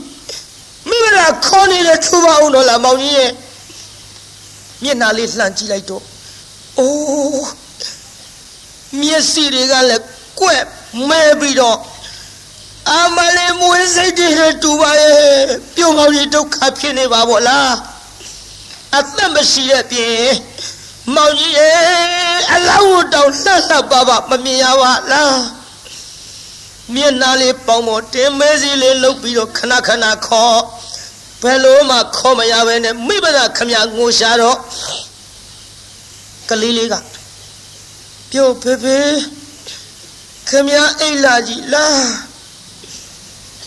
[0.90, 3.32] မိမလာခေါ်နေတဲ့ထူပါအောင်တော့လားမောင်ကြီးရဲ့
[4.84, 6.04] မျက်နှာလေးလှမ်းကြည့်လိုက်တော့
[6.80, 7.48] အိုး
[9.00, 10.04] မျက်စိတွေကလည်း
[10.40, 10.64] ကွက်
[11.10, 11.78] မဲပြီးတော့
[12.92, 15.18] အမလေးမွေးစိတ်တွေတူပါရဲ့
[15.76, 17.74] ပြုတ်မောင်ကြီးဒုက္ခဖြစ်နေပါဗောလား
[18.98, 20.26] အသက်မရှိတဲ့ပြင်
[21.16, 21.78] မောင်ကြီးရဲ့
[22.54, 25.63] အလောင်းတောင်လှလှပါပါမမြင်ရပါလား
[26.92, 30.60] မျက်နှာလေးပေါင်းပေါ်တင်မဲစီလေးလှုပ်ပြီးတော့ခဏခဏခေါ်
[31.42, 34.58] ဘယ်လိုမှခေါ်မရပဲနဲ့မိဘသာခမငိုရှာတော့
[36.50, 36.96] ကလေးလေးက
[38.32, 39.00] ပြုတ်ဖေဖေ
[40.50, 40.70] ခမ
[41.00, 42.08] အိတ်လာကြီးလား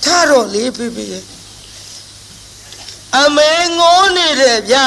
[0.05, 1.25] ထားတော့လေဖေဖေရဲ့
[3.21, 4.87] အမေငိုနေတယ်ဗျာ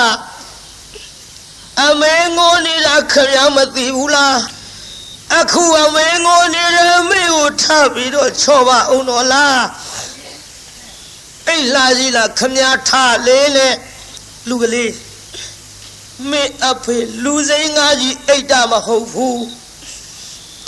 [1.86, 4.38] အမေငိုနေတာခမမသိဘူးလား
[5.38, 7.64] အခုအမေငိုနေတယ်မိကိုထ
[7.94, 9.64] ပြီးတော့ချော့ပါအောင်တော့လား
[11.48, 12.58] အိတ်လာကြီးလားခမ
[12.90, 12.92] ထ
[13.28, 13.74] လေးနဲ့
[14.50, 14.94] လူကလေး
[16.30, 19.44] မေအဖေလူစိမ်းငါကြီးအိတ်တာမဟုတ်ဘူး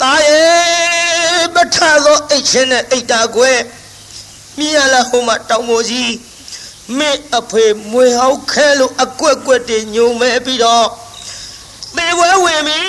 [0.00, 3.58] ตาရဲ့ပထသောအိတ်ချင်းနဲ့အိတ်တာကွယ်
[4.58, 6.12] မြင်ရလားဟိုမှာတောင်မိုကြီး
[6.98, 10.88] မေအဖေမွေဟောက်ခဲလို့အကွက်ကွက်တွေညုံမဲပြီးတော့
[11.96, 12.80] သေဝဲဝင်ပြီ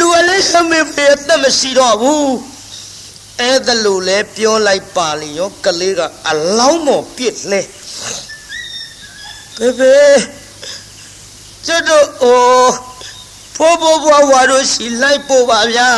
[0.00, 2.32] လူအလေးခမေဖေအသက်မရှိတော့ဘူး
[3.40, 6.00] အဲ့ဒါလို့လဲပြောလိုက်ပါလေရောကလေးက
[6.30, 7.60] အလောင်းမော်ပြစ်လဲ
[9.56, 9.94] ဖေဖေ
[11.66, 12.68] ကျွတ်တို့အို
[13.56, 15.88] ဖိုးဖိုးဘွားဘွားတို့ရှိလိုက်ပို့ပါဗျာ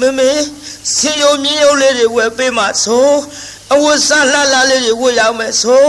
[0.00, 0.30] မမေ
[0.96, 3.08] စင်ယုံမြင်းယုံလေးတွေဝယ်ပေးမှာဆို
[3.74, 5.88] အဝတ်စားလှလှလေးတွေဝတ်ရမယ်ဆို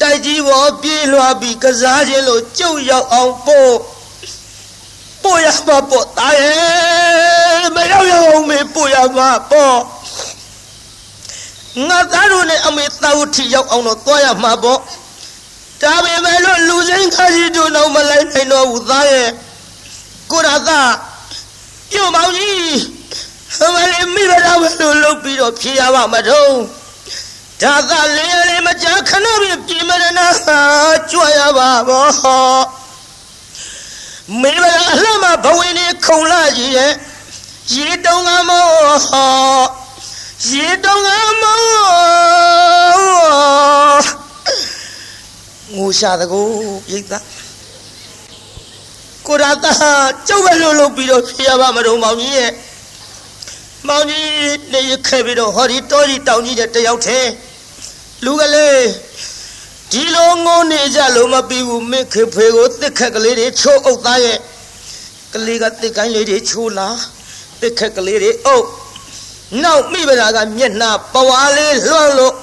[0.00, 3.74] တိုက်ကြီးပေါ်ပြေးလွှားပြီးကစားခြင်းလို့ကြုတ်ရောက်အောင်ပို့
[5.28, 9.76] ပို့ရမှာပေါ့တာရဲ့မရောက်ရအောင်မေပို့ရမှာပေါ့
[11.88, 14.78] ငါသားတို့နဲ့အမေသာဝတိရောက်အောင်တော့သွားရမှာပေါ့
[15.82, 19.28] ဒါပေမဲ့လို့လူစိမ်းခါကြီးတို့တော့မလိုက်နိုင်တော့ဘူးသားရဲ့
[20.30, 20.80] ကိုရသာ
[21.90, 22.76] ပြုံမောင်ကြီး
[23.64, 26.52] အမလေးမိဘတော်ဘယ်လိုလုပ်ပြီးတော့ဖြေရပါမတော့
[27.62, 30.26] ဒါကလေးလေးမကြခဏပြပြင်မရနာ
[31.10, 32.08] ကြွရပါဘော
[34.36, 36.92] မိဘတော်အလှမဘဝင်နေခုံလာကြီးရဲ့
[37.74, 38.66] ရေတုံးကမော
[40.50, 41.08] ရေတုံးက
[41.42, 41.56] မော
[45.76, 46.40] ငိုရှာတကူ
[46.86, 47.18] ပြိတ္တာ
[49.26, 49.72] ကိုရတာ
[50.28, 52.52] ကျုပ်ပဲလို့လုပ်ပြီးတော့ဖြေရပါမတော့မောင်ကြီးရဲ့
[53.88, 54.28] မောင်ကြီး
[54.72, 57.18] နေရခဲ့ပြီးတော့ဟောဒီတောကြီးတောင်ကြီးတဲ့တယောက်ထဲ
[58.24, 58.82] လူကလေး
[59.92, 64.38] ဒီလိုငိုနေကြလို့မပြီးဘူးမိခေဖေကိုတစ်ခက်ကလေးတွေချိုးအုပ်သားရဲ့
[65.34, 66.88] ကလေးကတစ်ကိုင်းလေးတွေချိုးလာ
[67.60, 68.66] တစ်ခက်ကလေးတွေအုပ်
[69.62, 72.34] နောက်မိဗလာကမျက်နှာပဝါလေးလွှမ်းလို့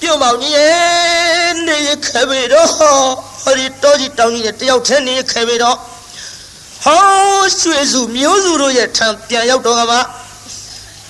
[0.00, 5.76] ပြုံမောင်ကြီးရဲ့နေရခဲ့ပြီးတော့ဟောဒီတောကြီးတောင်ကြီးတဲ့တယောက်ထဲနေရခဲ့ပြီးတော့
[6.84, 7.02] ဟော
[7.60, 9.98] ရွှေစုမျိုးစုတို့ရဲ့ထံပြန်ရောက်တော့ကမှ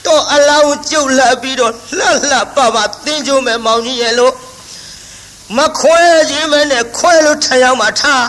[0.06, 4.34] တော့အလောင်းကျုပ်လာပြီးတော့လှလှပပသင်ကြုံမဲ့မောင်ကြီးရဲ့လို့
[5.56, 8.26] မခွဲခြင်းမနဲ့ခွဲလို့ထရောက်မှထား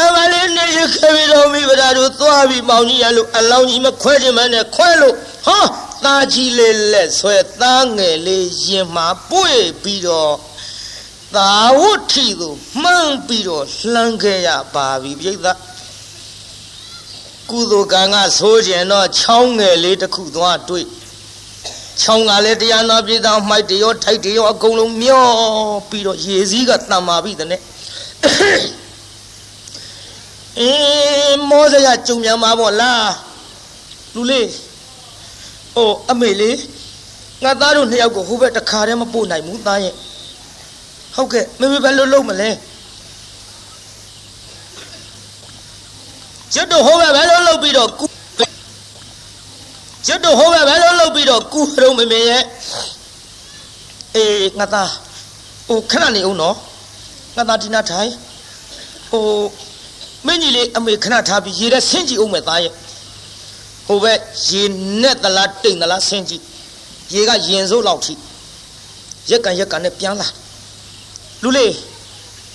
[0.00, 5.14] အမလေးနေရခဲ့ပြီးတော့မိဗဒါတို့သွားပြီးမောင်ကြီးရဲ့လို့အလောင်းကြီးမခွဲခြင်းမနဲ့ခွဲလို့
[5.46, 5.64] ဟော
[6.04, 10.34] သားကြီးလေးလက်ဆွဲသားငယ်လေးရင်မှာပွေပြီးတော့
[11.34, 15.46] သာဝဋ္ဌိကိုမှန်းပြီးတော့လှမ်းခဲ့ရပါပြီပြိဿ
[17.50, 20.86] ကုသိုလ်ကံကဆိုးကျင်တော့ချောင်းငယ်လေးတစ်ခုသွားတွေ့
[22.00, 25.24] ချောင်းကလည်းတရားနာပြည်သားမှိုက်တရောထိုက်တရောအကုန်လုံးမျော
[25.90, 27.60] ပြီးတော့ရေစည်းကတန်မာပြီတဲ့
[30.58, 33.12] အင်းမောစရကြုံမြန်မှာပေါ့လား
[34.14, 34.48] လူလေး
[35.76, 36.58] အိုအမေလေး
[37.44, 39.94] ငါသားတို့နှစ်ယောက်ကိုဟိုဘက်တခါတည်းမပို့နိုင်ဘူးသားရဲ့
[41.14, 42.50] ဟုတ်ကဲ့မမေဘယ်လိုလုပ်မလဲ
[46.52, 47.90] ကျွတ်တို့ဟိုဘက်ဘယ်လိုလုပ်ပြီးတော့
[49.98, 52.42] ကူကျွတ်တို့ဟိုဘက်ဘယ်လိုလုပ်ပြီးတော့ကူရုံမမေရဲ့
[54.16, 54.90] အေးငါသား
[55.68, 56.56] ဟိုခဏနေအောင်နော်
[57.36, 58.10] ငါသားဒီနာထိုင်
[59.10, 59.24] ဟို
[60.26, 62.72] မင်းကြီးလေးအမေခဏထားပြီးရေထဲဆင်းကြည့်အောင်မယ်သားရဲ့
[63.86, 64.18] ဟိုဘက်
[64.48, 64.62] ရေ
[65.02, 66.42] နဲ့သလားတိမ်သလားဆင်းကြည့်
[67.12, 68.14] ရေကရင်စိုးလောက်ထိ
[69.30, 70.28] ရက်ကန်ရက်ကန်နဲ့ပြန်လာ
[71.42, 71.74] လူလေး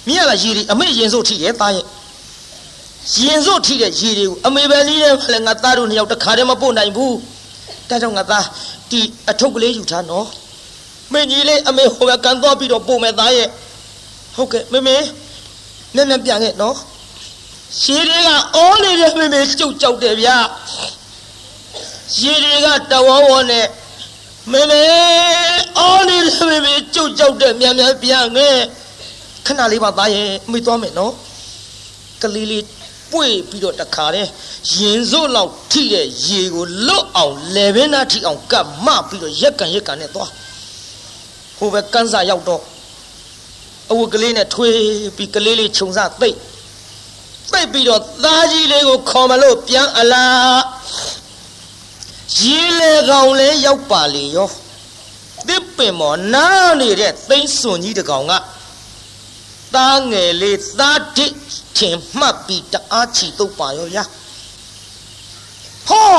[0.08, 1.86] မြင်ရလားရေဒီအမေရင်စိုးထိတယ်သားရဲ့
[3.12, 7.16] ရင်စိုးထိတဲ့ရေတွေကိုအမေပဲလေးနဲ့မှလည်းငါသားတို့နှစ်ယောက်တခါတည်းမပို့နိုင်ဘူး
[7.90, 8.46] ဒါကြောင့်ငါသား
[8.92, 10.28] ဒီအထုပ်ကလေးယူထားနော်
[11.14, 13.48] မင်းကြီးလေးအမေဟိုဘက်ကန်သွားပြီးတော့ပို့မယ်သားရဲ့
[14.36, 14.98] ဟုတ်ကဲ့မေမေ
[15.96, 16.76] နည်းနည်းပြန်ခဲ့နော်
[17.82, 20.38] ရှည်တွေကအော်နေတဲ့မေမေကျုပ်ကြောက်တယ်ဗျာ
[22.16, 23.68] ရှည်တွေကတဝဝနဲ့
[24.52, 24.82] မေမေ
[25.78, 28.56] အော်နေတဲ့မေမေကျုပ်ကြောက်တယ်မြန်မြန်ပြန်ခဲ့
[29.46, 31.14] ခဏလေးပါသားရဲ့မိသွားမယ်နော်
[32.22, 32.64] ကလေးလေး
[33.14, 34.30] ပွေပြီးတော့တခါတည်း
[34.76, 40.32] ရင်စို့လောက်ထိတဲ့ရေကိုလွတ်အောင်လေဘင်းသားထိအောင်ကတ်မပြီးတော့ရက်ကန်ရက်ကန်နဲ့သွား
[41.58, 42.62] ဟိုဘက်ကန်းစာရောက်တော့
[43.92, 44.76] အဝတ်ကလေးနဲ့ထွေး
[45.18, 46.38] ပြီးကလေးလေးခြုံစသိပ်
[47.52, 50.64] သိပ်ပြီးတော့သားကြီးလေးကိုခေါ်မလို့ပြန်အလား
[52.40, 54.50] ရေလေကောင်လေးရောက်ပါလေရော
[55.48, 58.34] တစ်ပင်မော်နားနေတဲ့သိန်းစွန်ကြီးတကောင်က
[59.76, 61.34] သားငယ်လေးသားတစ်
[61.78, 64.04] ထင်မှတ်ပြီးတအားချီတုပ်ပါရောဗျာ
[65.88, 66.14] ဟော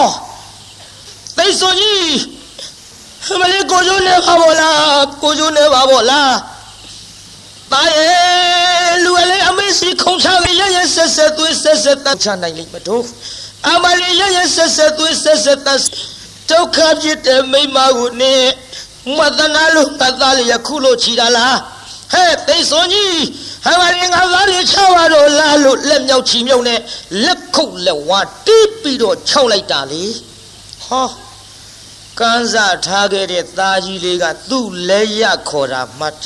[1.36, 2.12] သိန်းစွန်ကြီး
[3.40, 6.34] မလေးကိုကျိုးနေပါဘောလားကိုကျိုးနေပါဘောလား
[7.72, 10.28] တာရဲ့လူအလေးအမေစီခုံချ
[10.60, 13.04] ရရဆက်ဆက်သွေးဆက်ဆက်တတ်ချနိုင်လိမ့်မတို့
[13.70, 15.80] အမလေးရရဆက်ဆက်သွေးဆက်ဆက်တတ်
[16.50, 18.34] ဒုက္ခဖြစ်တဲ့မိမကိုနေ
[19.16, 21.56] မသနာလို့တတ်သားလေးယခုလို့ချီတာလား
[22.12, 23.16] ဟဲ့သိစွန်ကြီး
[23.64, 26.80] ဟဲ့ပါရင်ငါသားလေးချပါတော့လားလို့လက်မြောက်ချီမြုံနဲ့
[27.24, 30.04] လက်ခုပ်လက်ဝါတီးပြီးတော့ခြောက်လိုက်တာလေ
[30.84, 31.08] ဟော
[32.20, 36.16] ကန်းစားထားခဲ့တဲ့သားကြီးလေးကသူ့လက်ရခေါ်တာမှတ်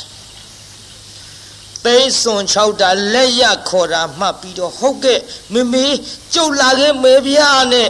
[1.85, 5.19] သိစွန်၆တာလက်ရခေါ်တာမှတ်ပြီးတော့ဟုတ်ကဲ့
[5.53, 5.87] မမေ
[6.33, 7.89] ကျုပ်လာခဲ့မေပြားနဲ့ဩ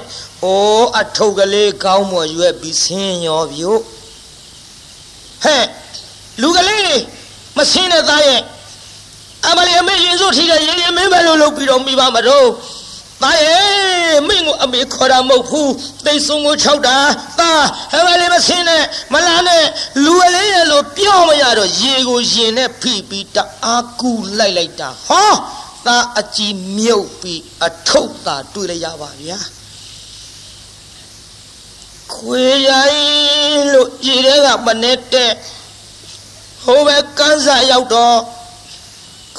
[0.99, 3.79] အထုပ်ကလေးကောင်းမွယ်ရွက်ပြီးဆင်းရောပြို့
[5.43, 5.65] ဟဲ့
[6.41, 6.97] လူကလေး
[7.57, 8.41] မဆင်းတဲ့သားရဲ့
[9.47, 12.47] အမလေးအမေရင်စိုးထိတဲ့ရင်ရင်မင်းပဲလို့လုပ်ပြီးတော့မိပါမတော့
[13.23, 15.71] သားရဲ့မင်းကိုအမေခေါ်တာမဟုတ်ဘူး
[16.05, 16.97] သိစုံကို၆တာ
[17.39, 18.83] သားဟဲ့မလေးမဆင်းနဲ့
[19.13, 19.65] မလာနဲ့
[20.05, 25.31] လူအလေးရဲ့လို့ပြောမရတော့ရေကိုရင်နဲ့ဖိပြီးတအားကူလိုက်လိုက်တာဟော
[25.85, 29.39] သားအကြည်မြုပ်ပြီးအထုပ်သာတွေ့လိုက်ရပါဗျာ
[32.15, 35.31] ခွေရိုင်းလို့ရေထဲကမနေတဲ့
[36.63, 38.17] ဟိုဘက်ကန်းစာရောက်တော့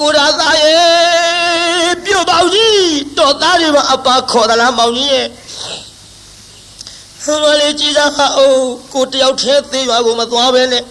[0.01, 2.81] ကိုရာသားရဲ့ပြုတ်ပေါကြီး
[3.19, 5.27] တော်သားတွေမှာအပါခေါ်သလားမောင်ကြီးရဲ့
[7.25, 10.85] ဟိုလေကြည်စားဟာအိုးကိုတယောက်တည်းသေးရွာကိုမသွားပဲနဲ့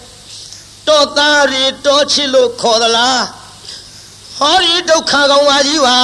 [0.87, 3.23] တော်သားတွေတော်ချစ်လို့ခေါ်သလား
[4.37, 5.97] ဟောဒီဒုက္ခကောင်ပါကြီးပါ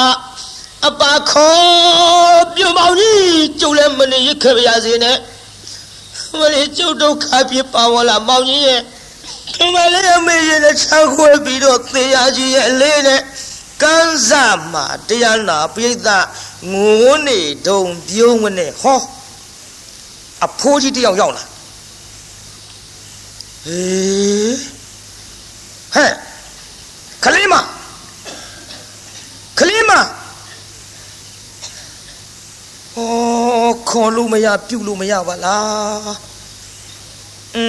[0.88, 3.24] အပါခေါ်ပြုတ်ပေါကြီး
[3.60, 5.18] ကျုပ်လည်းမနေရခဲ့ပါစေနဲ့
[6.40, 8.82] မလေးကျုပ်ဒုက္ခဖြစ်ပါဝလားမောင်ကြီးရဲ့
[9.56, 13.22] ဒီမလေးအမေရဲ့ချောက်ခွဲပြီးတော့သေရကြီးရဲ့အလေးနဲ့
[13.82, 16.10] ကန်းစားမှာတရားနာပြိဿ
[16.72, 19.00] ငိုးနေတုံပြုံးမနဲ့ဟော
[20.46, 21.44] အဖိုးကြီးတယောက်ရောက်လာ
[23.66, 24.56] ဟေး
[25.96, 26.12] ဟဲ့
[27.24, 27.56] ခလေးမ
[29.60, 30.00] ခလေးမဩ
[33.90, 36.35] ခေါ်လို့မရပြုတ်လို့မရပါလား
[37.56, 37.66] อื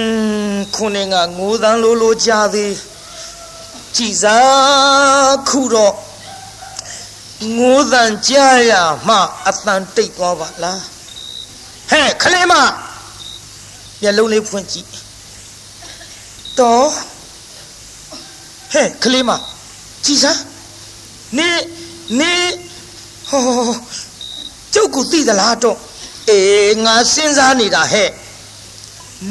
[0.53, 2.73] มခုနေကငိုးသန်းလိုလိုကြသေး
[3.95, 5.95] ကြည်စားခုတော့
[7.57, 8.33] ငိုးသန်းကြ
[8.69, 8.71] ရ
[9.07, 9.17] မှ
[9.47, 10.81] အတန်တိတ်သွားပါလား
[11.89, 12.53] ဟဲ့ခလေးမ
[14.01, 14.87] မျက်လုံးလေးဖွင့်ကြည့်
[16.59, 16.87] တော့
[18.73, 19.31] ဟဲ့ခလေးမ
[20.05, 20.39] ကြည်စား
[21.37, 21.49] နေ
[22.19, 22.33] နေ
[23.29, 23.41] ဟော
[24.73, 25.77] ကျုပ်ကိုသိသလားတော့
[26.29, 28.09] အေးငါစဉ်းစားနေတာဟဲ့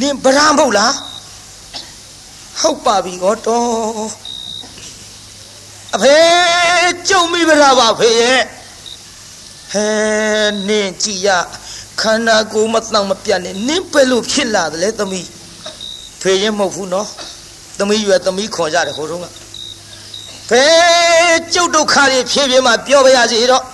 [0.00, 0.94] နင်ဗရာမဟုတ်လား
[2.60, 4.10] ဟုတ်ပါပြီကောတော့
[5.94, 6.18] အဖေ
[7.08, 8.46] ကျုံမိဗရာပါဖေရဲ့ဟ
[9.72, 9.88] ဟဲ
[10.68, 11.28] နင်းကြည်ရ
[12.00, 15.28] ခန္ဓာကိုယ်မတောင့်မပြတ်နဲ့နင်းပဲလို့ဖြစ်လာတယ်လေသမီး
[16.22, 17.08] ဖေရင်မဟုတ်ဘူးနော်
[17.78, 19.26] သမီးရွယ်သမီးခေါ်ကြတယ်ဟိုတုန်းက
[20.48, 20.64] ဖဲ
[21.54, 23.64] ကျုပ်ဒုက္ခတွေဖြည်းဖြည်းမှပြောပါရစေတော့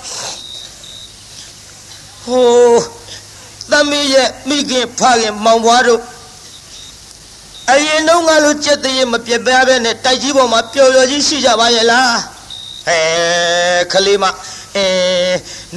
[2.24, 2.46] ဟို
[3.72, 6.00] သမီးရဲ့မိခင်ဖခင်မောင်ဘွားတို့
[7.70, 12.16] အရင်တုန်းကလိုကြက်တည်းမပြတ်ပြားပဲနဲ့တိုက်ကြီးပေါ်မှာပျော်ပျော်ကြီးရှိကြပါရဲ့လား
[12.86, 12.98] ဟဲ
[13.92, 14.24] ခလေးမ
[14.76, 14.86] အဲ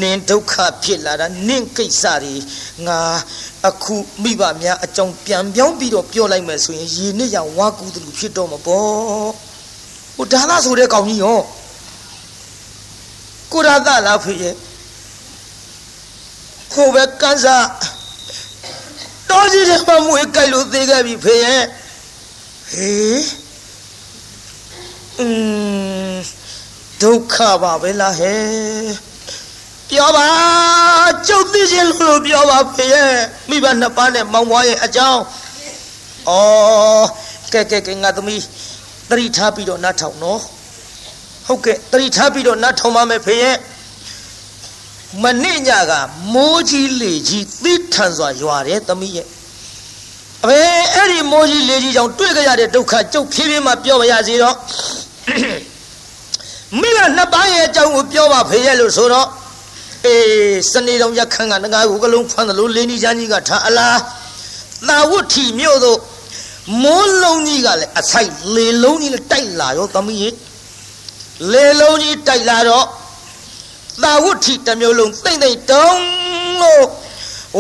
[0.02, 2.36] နင်ဒုက္ခဖြစ်လာတာနင့်ကိစ္စတွေ
[2.88, 3.00] ငါ
[3.68, 9.32] အခုမိဘများအကြောင်းပြန်ပြောင်းပြီးတော့ပြောလိုက်မယ်ဆိုရင်ရေနစ်ရဝါကူတလူဖြစ်တော့မှာပေါ့
[10.16, 11.40] ဟိုဒါလားဆိုတဲ့ကောင်ကြီးရော
[13.52, 14.54] ကိုရသလားဖေရဲ့
[16.76, 17.68] ကိုပဲကန်းစား
[19.30, 21.64] တော်ကြီးတဲ့မမွေးကြိုက်လို့သေးခဲ့ပြီဖေရဲ့
[22.72, 23.26] ဟေး
[25.20, 25.28] อื
[26.12, 26.16] ม
[27.02, 28.44] ဒုက္ခပါပဲလားဟဲ့
[29.90, 30.28] ပြောပါ
[31.28, 33.14] ကျုပ်သိချင်းလို့ပြောပါဖေရဲ့
[33.50, 35.22] မိဘနှစ်ပါးနဲ့မောင်ဘွားရဲ့အကြောင်း
[36.30, 36.32] ဩ
[37.54, 38.42] ကဲကဲကဲငါသမီး
[39.10, 40.42] တတိထားပြီးတော့နှတ်ထောင်နော်
[41.48, 43.56] ဟုတ်ကဲ့တတိထားပြီးတော့နှတ်ထောင်ပါမယ်ဖေရဲ့
[45.24, 45.92] မနေ့ညက
[46.34, 49.28] မိုးကြီးလေကြီးသီးထန်စွာရွာတယ်သမီးရဲ့
[50.44, 50.62] အဘေ
[50.94, 54.56] အဲ့ဒီမိုးကြီးလေကြီးကြောင့်တွေ့ကြရတဲ့ဒုက္ခကျုပ်ဖြည်းဖြည်းမှပြောပါရစေတော့
[56.80, 59.28] မိဘနှစ်ပါးရဲ့အကြောင်းကိုပြောပါဖေရဲ့လို့ဆိုတော့
[60.06, 64.00] အေးစနေတော်ရခန်းကငါးခုကလုံးဖမ်းသလိုလင်းကြီးချမ်းကြီးကထားအလား
[64.88, 66.00] သာဝတ်ထီမြို့တို့
[66.84, 70.30] မိုးလုံးကြီးကလည်းအဆိုင်လေလုံးကြီးလည်းတိုက်လာရောသမီးရေ
[71.54, 72.86] လေလုံးကြီးတိုက်လာတော့
[74.04, 76.04] သာဝတ်ထီတစ်မျိုးလုံးသိမ့်သိမ့်တုံး
[76.62, 76.86] လို့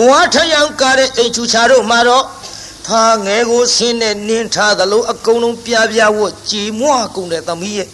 [0.08, 2.26] ဝါထယံကားတဲ့အိမ်ချူချာတို့မှာတော့
[2.88, 7.90] သားငယ်ကိုဆင်းနဲ့နင်းထားသလိုအကုန်လုံးပြပြဝတ်ကြည်မွကုန်တဲ့သမီးရဲ့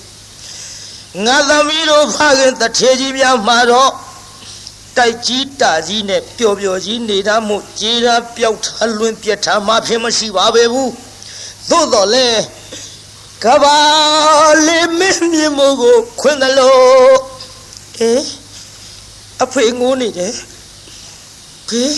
[1.26, 3.92] ငါသမီးတို့ဖခင်တထေကြီးများမှာတော့
[4.98, 8.68] တိုက်ကြီးတာကြီးနဲ့ပျော်ပျော်ကြီးနေတာမို့ကြေးရာပျောက်ထ
[8.98, 10.92] လွင်ပြက်ထားမှဖြစ်မရှိပါပဲဘူး
[11.70, 12.28] သို့တော်လဲ
[13.44, 13.78] ကဘာ
[14.68, 17.16] လေးမင်းမြင်မို့ကိုခွင်တယ်လို့
[18.02, 18.24] အေး
[19.44, 20.34] အဖေငိုးနေတယ်
[21.70, 21.96] ဖေး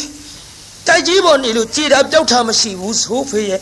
[0.88, 3.62] တိုက်ကြီးပေါ်နေလို့ကြေးရာပျောက်ထားမရှိဘူးဆိုဖေးရဲ့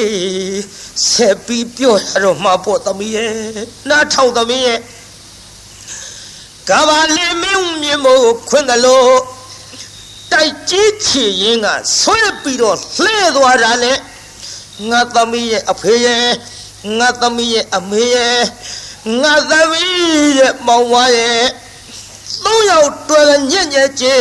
[0.00, 0.62] အေး
[1.10, 3.32] ဆက်ပြီးပြောရတော့မှာပေါ့သမီးရဲ့
[3.88, 4.78] နားထောင်သမီးရဲ့
[6.70, 9.10] ကဘာလေးမင်းမြင်မို့ခွင့်တယ်လို့
[10.32, 11.66] တိုက်ကြီးချီရင်က
[12.00, 13.98] ဆွဲပြီးတော့လှဲသွားတာနဲ့
[14.90, 16.26] ငါသမီးရဲ့အဖေရဲ့
[16.98, 18.40] ငါသမီးရဲ့အမေရဲ့
[19.06, 21.46] ငါသမီးရဲ့မောင်ဝါရဲ့
[22.44, 24.16] သုံးယောက်တွေ့ညက်ညက်ချေ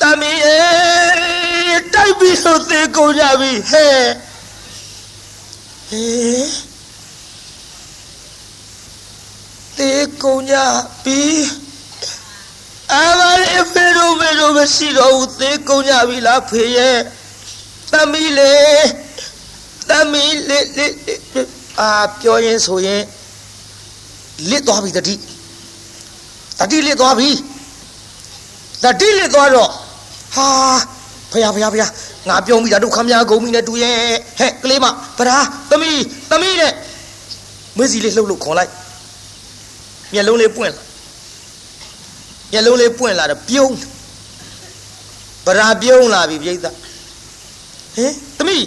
[0.00, 3.98] သမီးရဲ့တိုက်ပြီးတော့သေကုန်ကြပြီဟဲ့
[5.88, 6.46] ဟေး
[9.78, 10.56] တေကုန်ကြ
[11.04, 11.22] ပြီ
[12.92, 16.96] အာဘာလေဖေရိုဖေရိုမရှိတော့ဘူးသေကုန်ကြပြီလားဖေရဲ့
[17.92, 18.54] သမီးလေ
[19.88, 20.86] သမီးလေလေ
[21.80, 23.02] အာပြောရင်ဆိုရင်
[24.50, 25.14] လစ်သွားပြီတတိ
[26.60, 27.30] တတိလစ်သွားပြီ
[28.84, 29.70] တတိလစ်သွားတော့
[30.34, 30.48] ဟာ
[31.32, 31.90] ဖယားဖယားဖယား
[32.28, 33.94] ငါပြောမိတာဒုက္ခများကုန်ပြီနဲ့တူရဲ့
[34.38, 34.86] ဟဲ့ကလေးမ
[35.18, 35.38] ဗရာ
[35.70, 36.72] သမီးသမီးနဲ့
[37.76, 38.70] မွေးစီလေးလှုပ်လို့ခေါ်လိုက်
[40.12, 40.82] မျက်လုံးလေးပွင့်လာ
[42.52, 43.74] မျက်လုံးလေးပွင့်လာတော့ပြုံး
[45.46, 46.66] ဗရာပြုံးလာပြီပြိဿဟ
[48.04, 48.64] င်သမီး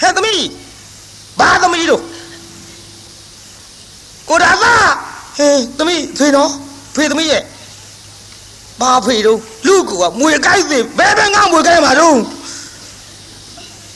[0.00, 0.44] ဟဲ့သမီး
[1.40, 2.02] ဘာသမီးတို့
[4.32, 4.74] ကိုဒါသာ
[5.36, 6.50] ဟင်သမီးဖေနော်
[6.94, 7.42] ဖေသမီးရဲ့
[8.80, 12.16] ဘာဖေတော့လူကမွေကိုက်သေးဘယ်ဘယ်ငါမွေကိုက်မှာတော့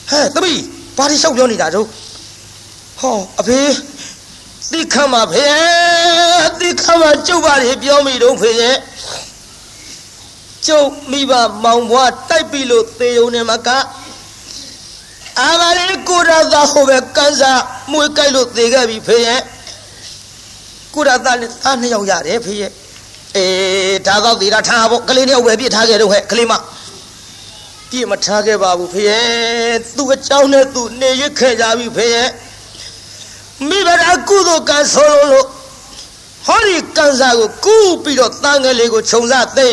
[0.09, 0.61] ဟဲ့သမီး
[0.97, 1.87] ဘာဒီလျှောက်ပြောနေတာတော့
[2.99, 3.59] ဟောအဖေ
[4.71, 5.45] သိခမ်းပါဖေ
[6.59, 8.75] သိခမ်းပါကျုပ်ပါလေပြောမိတော့ဖေရဲ့
[10.67, 11.33] ကျုပ်မိဘ
[11.63, 13.69] မောင်ဘွားတိုက်ပြီလို့သေုံနေမှာက
[15.39, 17.61] အာမလေးကိုရသာဟိုပဲကန်စား
[17.91, 19.41] မွေကိုက်လို့သေခဲ့ပြီဖေရဲ့
[20.97, 22.71] ကိုရသာနဲ့သားနှစ်ယောက်ရတယ်ဖေရဲ့
[23.37, 26.53] အေးဒါတော့သေတာထားဖို့ကလေးနှစ်ယောက်ပဲပြစ်ထားခဲ့တော့ဟဲ့ကလေးမ
[27.91, 32.29] ပြစ်မထားခဲ့ပါဘူးဖေရဲ့သူ့အကြောင်းနဲ့သူနေရခဲ့ကြပြီဖေရဲ့
[33.67, 35.47] မိဘရာကုသိုလ်ကံဆိုလို့
[36.47, 39.67] ဟောဒီကံစားကိုကူးပြီးတော့တန်ငယ်လေးကိုခြုံစားသိ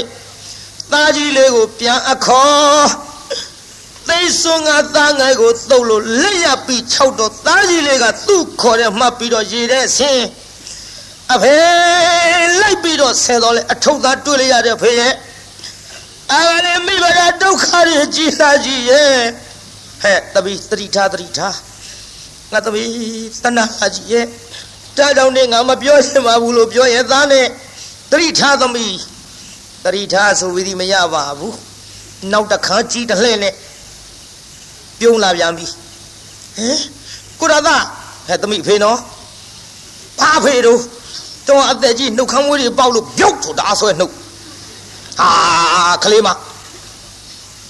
[0.92, 2.86] သားကြီးလေးကိုပြန်အခေါ်
[4.08, 10.24] သိစွန်ကသားငယ်ကိုသုတ်လို့လက်ရပြီးခြောက်တော့သားကြီးလေးကသူ့ခေါ်တဲ့မှတ်ပြီးတော့ရေတဲ့ဆင်း
[11.32, 11.56] အဖေ
[12.60, 15.14] လိုက်ပြီးတော့ဆဲတော့လေအထုပ်သားတွေ့လိုက်ရတဲ့ဖေရဲ့
[16.32, 19.14] အာလည်းမိဘရာဒုက္ခတွေကြီးလာကြီးရဲ့
[20.02, 21.56] ဟဲ့တပီသတိထားသတိထား
[22.52, 22.88] ငါသမီး
[23.42, 24.26] တဏှာကြီးရဲ့
[24.96, 27.46] တားကြောင့်နဲ့ငါမပြောရှင်ပါဘူးလို့ပြောရဲ့သားနဲ့
[28.10, 28.96] တတိထားသမီး
[29.84, 31.56] တတိထားဆိုပြီးဒီမရပါဘူး
[32.32, 33.54] နောက်တစ်ခါကြီးတစ်လှည့်နဲ့
[35.00, 35.66] ပြုံးလာပြန်ပြီ
[36.56, 36.78] ဟင်
[37.40, 37.68] ကိုရသ
[38.26, 38.98] ဟဲ့သမီးဖေနော်
[40.18, 40.80] ဘာဖေတို့
[41.48, 44.12] တော့အသက်ကြီးနှုတ်ခမ်းမွေးတွေပေါက်လို့ပြုတ်ဆိုတာဆွဲနှုတ်
[45.20, 45.30] ဟာ
[46.04, 46.28] ကလေးမ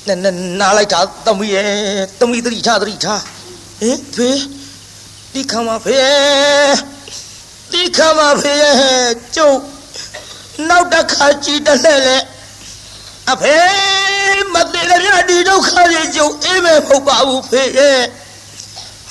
[0.07, 0.19] နဲ့
[0.61, 1.69] နားလိုက်တာသမီးရဲ့
[2.19, 3.23] သမီးတတိထားတတိထား
[3.81, 4.31] ဟင်ဖေ
[5.33, 6.01] ဒီခမဖေ
[7.73, 8.55] ဒီခမဖေ
[9.37, 9.59] ကျုပ်
[10.69, 12.19] နောက်တစ်ခါကြည့်တယ်လေ
[13.33, 13.57] အဖေ
[14.53, 18.01] မသေးလည်းမြဒီဒုက္ခတွေကျုပ်အေးမဲ့မဟုတ်ပါဘူးဖေရဲ့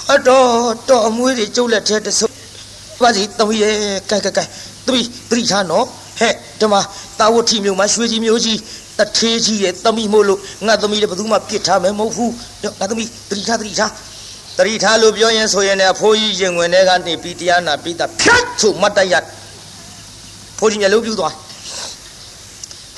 [0.07, 2.33] ဟတော့တော်အမွေးတွေကျုပ်လက်ထဲတဆုပ်
[3.03, 3.75] ပါစီသမီးရဲ့
[4.09, 4.43] ကဲကဲကဲ
[4.85, 5.85] သမီးသတိထားနော်
[6.19, 6.81] ဟဲ့ဒီမှာ
[7.19, 8.59] တာဝတိမျိုးမှာရွှေကြီးမျိုးကြီး
[8.99, 12.31] တထေးကြီးရဲ့သမီးမို့လို့ငါသမီးလည်းဘယ်သူမှပြစ်ထားမယ်မဟုတ်ဘူး
[12.79, 13.91] ငါသမီးသတိထားသတိထား
[14.57, 19.13] တတိထားလို့ပြောရင်ဆိုရင်လည်းအဖိုးကြီးရင်ဝင်တဲ့ကနေပြီးတရားနာပြီးတာဖြတ်ဆိုမတ်တရ
[20.59, 21.33] ဖိုးကြီးမျက်လုံးပြူသွား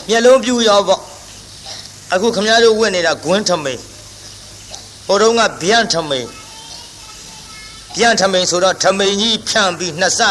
[0.10, 1.02] မျက်လုံးပြူရောပေါ့
[2.14, 3.80] အခုခမည်းတော်ဝင်နေတာဂွန်းထမိန်
[5.08, 6.28] ဟိုတုန်းကဗျံထမိန်
[8.00, 10.22] ဗျံထမိန်ဆိုတော့ထမိန်ကြီးဖြန့်ပြီးနှစ်ဆ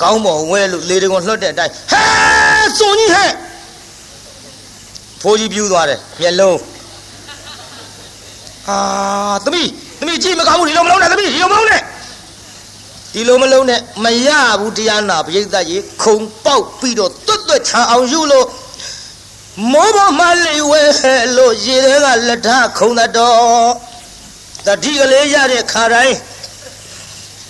[0.00, 2.04] ကောင်းပေါ်ဝဲလို့လေတကွန်လွှတ်တဲ့အတိုင်းဟဲ
[2.78, 3.30] စွန်ကြီးဟဲ့
[5.22, 6.58] ဖိုးကြီးပြူသွားတယ်မျက်လုံး
[8.66, 8.78] ဟာ
[9.44, 11.80] သမီးသမီးကြည့်မကောင်းဘူးဒီလိုမလုံးနဲ့သမီးဒီလိုမလုံးနဲ့
[13.14, 14.28] ဒီလိုမလုံးနဲ့မရ
[14.60, 18.46] ဘူးတရားနာပရိသတ်ကြီးခုံပေါက်ပြီးတော့တွတ်တွတ်ချအောင်ယူလို့
[19.72, 20.82] မောဘမလေးဝဲ
[21.36, 22.48] လို့ရေတွေကလက်ထ
[22.78, 23.70] ခုံတော်
[24.66, 26.16] တတိကလေးရတဲ့ခါတိုင်း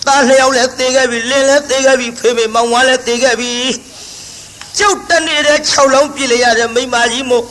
[0.07, 3.51] သားလျောက်လည်းသေခဲ့ပြီလင်းလည်းသေခဲ့ပြီဖေဖေမောင်ဝါလည်းသေခဲ့ပြီ
[4.77, 7.45] ကျုပ်တနေတဲ့6လုံးပြည့်လိုက်ရတဲ့မိမကြီးမို့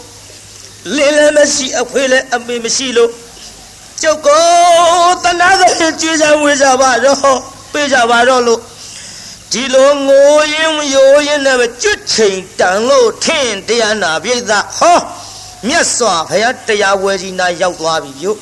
[0.97, 3.11] လင်းလည်းမရှိအဖေလည်းအမေမရှိလို့
[4.03, 4.45] ကျုပ်ကို
[5.25, 7.39] တနာတဲ့ကြွေးစားဝေးကြပါတော့
[7.73, 8.61] ပေးကြပါတော့လို့
[9.53, 14.39] ဒီလိုငိုရင်ရိုးရင်နဲ့ကျွတ်ချိန်တန်လို့ထင်တရားနာပြိဿ
[14.79, 14.99] ဟော
[15.67, 18.33] မြတ်စွာဘုရားတရားဝဲကြီးနာရောက်သွားပြီပြု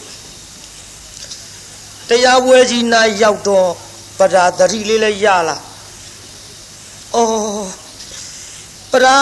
[2.08, 3.70] တရားဝဲကြီးနာရောက်တော့
[4.18, 5.56] ပဒါတတိလေးလည်းရလာ
[7.14, 7.66] အော်
[8.92, 9.18] ပရာ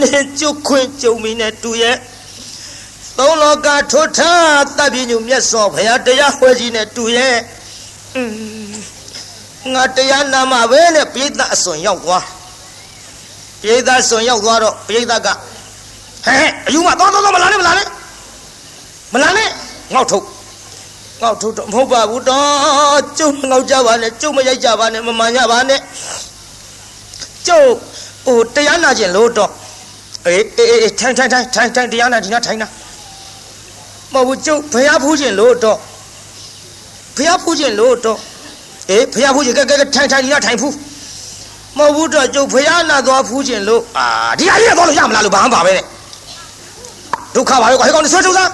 [0.00, 1.96] နဲ့ကျွတ်ခွင့်ကြုံမိနဲ့တူရဲ့
[3.18, 4.20] သုံးလောကထွထ
[4.78, 7.36] တပ်ပြညုမြတ်စွာဘုရားတရားဝဲကြီးနဲ့တူရဲ့
[8.16, 8.22] อื
[8.70, 8.72] ม
[9.74, 12.24] ငါတရားနာမှာပဲနဲ့ပိဋကအစွန်ရောက်သွား
[13.62, 15.36] ပိဋကစွန်ရောက်သွားတော့ပိဋကကဟဲ့
[16.26, 17.86] ဟဲ့အယူမသွားသွားသွားမလာနဲ့မလာနဲ့
[19.14, 19.48] မလာနဲ့
[19.94, 20.24] ငေါ့ထုတ်
[21.22, 25.80] ငေါ့ထုတ်တော့မဟုတ်ပါဘူးတော့ကျုပ်မငေါ့ကြပါနဲ့ကျုပ်မရိုက်ကြပါနဲ့မမှန်ကြပါနဲ့
[27.46, 27.70] ကျုပ်
[28.26, 29.50] ဟိုတရားနာခြင်းလို့တော့
[30.26, 32.68] အေးအေးအေးထိုင်ထိုင်ထိုင်ထိုင်ထိုင်တရားနာဒီနာထိုင်နာ
[34.12, 35.78] မဟုတ်ဘူးကျုပ်ဘုရားဖူးခြင်းလို့တော့
[37.16, 38.18] ဘုရားဖူးခြင်းလို့တော့
[38.90, 40.74] အေးဖះဖူးကြီးကဲကဲထိုင်ထိုင်ဒီကထိုင်ဖူး
[41.78, 44.06] မဟုတ်ဘူးတော့ကျုပ်ဖះနာသွားဖူးခြင်းလို့အာ
[44.38, 45.84] ဒီဟာကြီးတော့လို့ရမလားလို့ဘာမှပါပဲနဲ့
[47.34, 48.52] ဒုက္ခပါရောဟဲ့ကောင်ဆွဲထုတ်စမ်း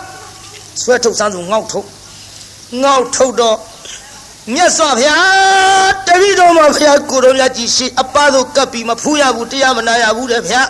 [0.82, 1.86] ဆွဲထုတ်စမ်းဆိုငေါက်ထုတ်
[2.82, 3.56] ငေါက်ထုတ်တော့
[4.54, 10.68] မြတ်စွာဘုရားတပည့်တော်မှာဘုရားကိုတော်မြတ်ကြီးရှိအပသို့ကပ်ပြီးမဖူးရဘူးတရားမနာရဘူးတဲ့ဘုရား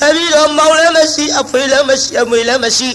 [0.00, 2.88] တပည့်တော်မောင်လည်းမရှိအဖေလည်းမရှိအမေလည်းမရှိ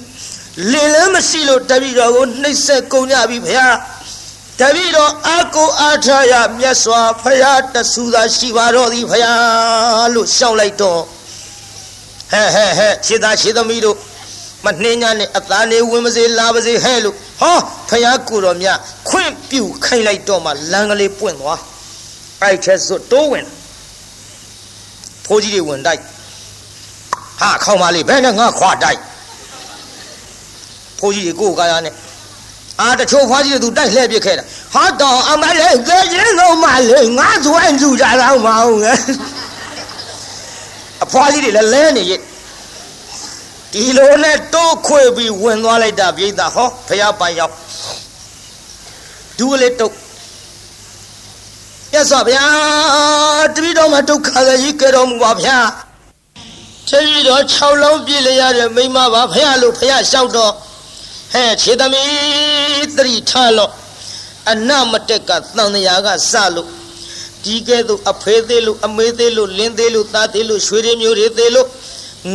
[0.72, 3.76] လင်လည်းမရှိလို့တပည့်တော်ကိုနှိပ်စက်ကုန်ကြပြီဘုရား
[4.60, 11.02] တပည့်တော်အာကိုအာထရမြတ်စွာဘုရားတဆူသာရှိပါတော့သည်ဘုရားလို့ရှောက်လိုက်တော့
[12.32, 14.01] ဟဲ့ဟဲ့ဟဲ့ခြေသားခြေသမီးတို့မ
[14.82, 17.58] နှင်းညာနဲ့အသားနေဝင်မစေလာပါစေဟဲ့လို့ဟော
[17.90, 18.78] ဘုရားကိုတော်မြတ်
[19.10, 21.60] ခွင့်ပြုခိုင်းလိုက်တော့မှလမ်းကလေးပွင့်သွား
[22.42, 23.46] အဲ့ချက်စွတ်တိုးဝင်
[25.26, 26.02] ဖိုးကြီးတွေဝင်တိုက်
[27.40, 29.00] ဟာခေါင်းမလေးဘယ်နဲ့ငါခွာတိုက်
[31.00, 31.94] ဖိုးကြီးတွေကိုကားရနဲ့
[32.80, 34.44] အာတချို့ဖွားကြီးတို့တိုက်လှည့်ပြစ်ခဲ့တာ
[34.74, 39.00] ဟာတော့အမလေးကဲရင်တော့မလေးငါသွဲကြည့်ကြတော့မအောင်ငယ်
[41.04, 42.20] အဖွားကြီးတွေလည်းလဲနေရဲ့
[43.74, 47.56] ဒီလိုနဲ့တိုးခွေပြီးဝင်သွားလိုက်တာပြိဿဟောဖះပိုင်ရောက်
[49.38, 49.96] ဒူးလေးတုတ်
[51.92, 55.58] မြတ်စွာဘုရားတပည့်တော်မှာဒုက္ခကြီးကြတော်မူပါဗျာ
[56.90, 60.54] တပည့်တော်6လုံးပြည့်လျရတဲ့မိမပါဖះလို့ဖះလျှောက်တော့
[61.34, 63.72] ဟဲ့ခြေသမီးသတိထားလို့
[64.52, 66.70] အနမတက်ကသံဃာကစလို့
[67.44, 71.68] ဒီကဲ့သို့အဖေသေးလို့အမေသေးလို့လင်းသေးလို့သားသေးလို့ရွှေရင်းမျိုးတွေသေးလို့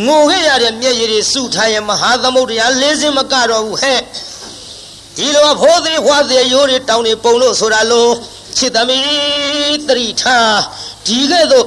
[0.07, 4.01] ငိုခဲ့ရတဲ့မျက်ရည်တွေစုထားရင်မဟာသမုဒ္ဒရာလေးစင်းမကတော့ဘူးဟဲ့
[5.17, 8.13] ဒီလိုဖိုးသေးဖွာသေးရိုးတွေတောင်းနေပုံလို့ဆိုတာလို့
[8.57, 10.59] ခြေသမီးသတိထား
[11.07, 11.67] ဒီကဲ့သို့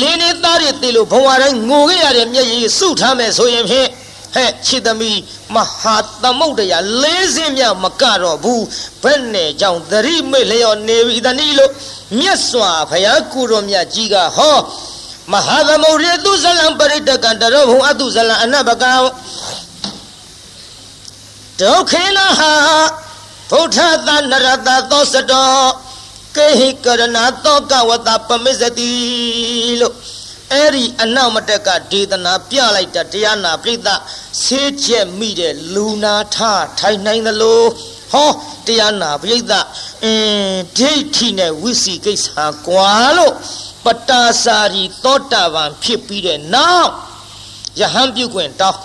[0.00, 3.88] လင်းနေသားတွေသေးလို့ဘဝတိုင်းငိုခဲ့ရတဲ့မျက်ရည်စုထားမယ်ဆိုရင်ဖြင့်
[4.34, 5.18] ဟဲ့ချစ်သမီး
[5.54, 8.64] မဟာသမုဒ္ဒရာလေးစင်းမြမကတော့ဘူး
[9.02, 11.72] ဘယ်နဲ့ကြောင့်သတိမိတ်လျော်နေပြီတနည်းလို့
[12.18, 14.58] မြတ်စွာဘုရားကိုတော်မြတ်ကြီးကဟော
[15.32, 18.92] မဟာသမုဒ္ဒေသူဇလံပရိတကံတရောဘုံအတုဇလံအနဘကံ
[21.60, 22.52] ဒုက္ခေနဟာ
[23.50, 25.52] ဗုဒ္ဓသနရတသောစတော
[26.36, 28.92] ကေဟိကရဏသောကဝတပမစ္စတိ
[29.80, 29.94] လို့
[30.52, 33.88] အဲ့ဒီအနောက်မတက်ကဒေသနာပြလိုက်တာတရားနာပြိဿ
[34.42, 36.36] ဆေးချက်မိတဲ့လူနာထ
[36.78, 37.62] ထိုင်နိုင်သလို
[38.12, 38.30] ဟော
[38.66, 39.52] တရားနာပြိဿ
[40.04, 42.26] အင်းဒိဋ္ဌိနဲ့ဝိစီကိစ္စ
[42.66, 43.34] ကွာလို့
[43.84, 46.90] ပတာစာရီသောတာပန်ဖြစ်ပြီးတဲ့နောက်
[47.80, 48.80] ယဟန်ပြုခွင့်တောင်း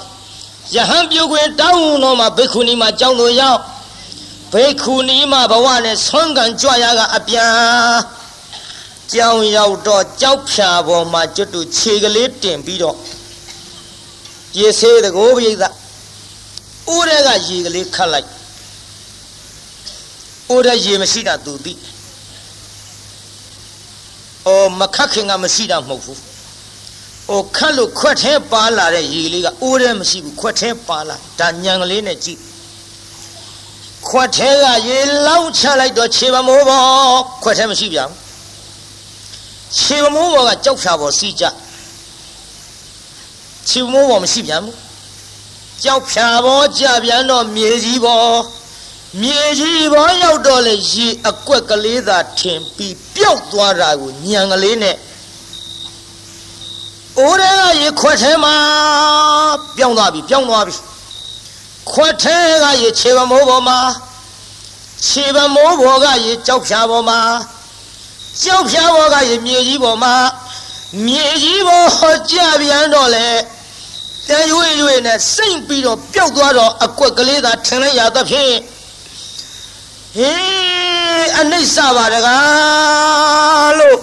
[0.76, 3.62] ယဟန်ပြုခွင့်တောင်းတော့မှဘိက္ခုနီမှာကြောင်းတော်ရောက်
[4.54, 7.52] ဘိက္ခုနီမှာဘဝနဲ့ဆွမ်းခံကြွရကအပြန်
[9.14, 12.98] ကြောင်းရောက်တော့ကြောက်ဖြာပေါ်မှာကျွတ်တူခြေကလေးတင်ပြီးတော့
[14.58, 15.52] ရေဆေးတကိုးပိဿ
[16.96, 18.30] ဦးတဲ့ကရေကလေးခတ်လိုက်
[20.54, 21.74] ဦးတဲ့ရေမရှိတာသူသိ
[24.48, 26.20] အော်မခတ်ခင်ကမရှိတာမဟုတ်ဘူး။
[27.32, 32.40] အိုခတ်လို့ခွက်ထဲပါလာတဲ့ရေလေးကအိုးထဲမရှိဘူးခွက်ထဲပါလာဒါညံကလေးနဲ့ကြည့်
[34.08, 38.10] ခွက်ထဲကရေလောင်းချလိုက်တော့ခြေမမိုးပေါ်ခွက်ထဲမရှိပြန်
[39.78, 41.46] ခြေမမိုးပေါ်ကကြောက်ဖြာပေါ်စီးကြ
[43.68, 44.76] ခြေမမိုးပေါ်မရှိပြန်ဘူး
[45.84, 48.38] ကြောက်ဖြာပေါ်ကြပြန်တော့မြေကြီးပေါ်
[49.22, 54.98] မြေကြီးဘောရောက်တော့လေရေအကွက်ကလေးသာထင်ပြီးပျောက်သွားတာကိုညံကလေးနဲ့
[57.20, 58.56] အိုးတဲ့ကရေခွက်ထဲမှာ
[59.78, 60.76] ပြောင်းသွားပြီပြောင်းသွားပြီ
[61.92, 63.80] ခွက်ထဲကရေခြေပမိုးပေါ်မှာ
[65.06, 67.20] ခြေပမိုးပေါ်ကရေကြောက်ဖြာပေါ်မှာ
[68.42, 70.16] ကြောက်ဖြာပေါ်ကရေမြေကြီးပေါ်မှာ
[71.06, 73.28] မြေကြီးပေါ်ဟောကြပြန်တော့လေ
[74.30, 78.54] တရွေ့ရွေ့နဲ့စိတ်ပြီးတော့ပျောက်သွားတော့အကွက်ကလေးသာထင်လိုက်ရသဖြင့်
[80.16, 84.00] ဟေးအနိစ္စပါတကားလို့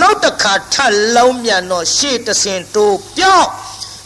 [0.00, 3.48] နောက်တစ်ခါထပ်လောင်းမြန်တော့ရှေ့တဆင်တိုးပြောင်း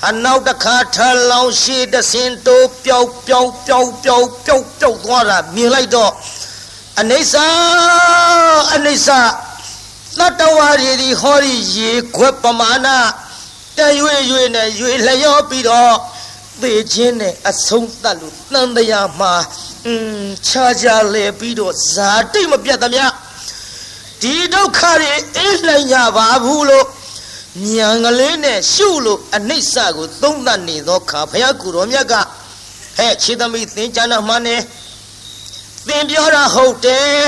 [0.08, 6.12] အနောက်တစ်ခါထပ်လောင်းရှေ့တဆင်တိုးပြောင်းပြောင်းပြောင်းပြောင်းပြောင်းပြောင်းသွားတာမြင်လိုက်တော့
[7.00, 7.34] အနိစ္စ
[8.74, 9.08] အနိစ္စ
[10.18, 12.88] သတ္တဝါတွေဒီဟောဒီရေခွက်ပမာဏ
[13.78, 15.94] တရွေ့ရွေ့နဲ့ရွေ့လျောပြီးတော့
[16.62, 19.34] သေခြင်းနဲ့အဆုံးသတ်လို့တန်တရားမှာ
[19.87, 23.05] อืมခြားခြားလဲပြီးတော့ဇာတိမပြတ်သမျှ
[24.21, 26.85] ဒီဒုက္ခတွေအေးနိုင်ကြပါဘူးလို့
[27.75, 32.13] ဉာဏ်ကလေးနဲ့ရှုလို့အနိစ္စကိုသုံးသပ်နေသောခါဘုရားကုတော်မြတ်က
[32.97, 34.57] ဟဲ့ခြေသမီးသင်္ကြန်မှန်နေ
[35.87, 37.21] သင်ပြောတာဟုတ်တယ်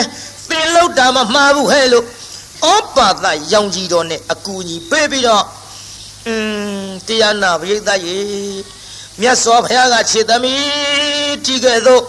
[0.49, 2.05] သင်လောက်တာမမှားဘူးဟဲ့လို့
[2.71, 5.45] ဩပါဒရောင်ကြီးတော်နဲ့အကူကြီးပေးပြီးတော့
[6.27, 6.33] อื
[6.85, 8.19] มတရားနာပရိသတ်ရေ
[9.21, 11.99] မြတ်စွာဘုရားကခြေသမီးတီးခဲ့သော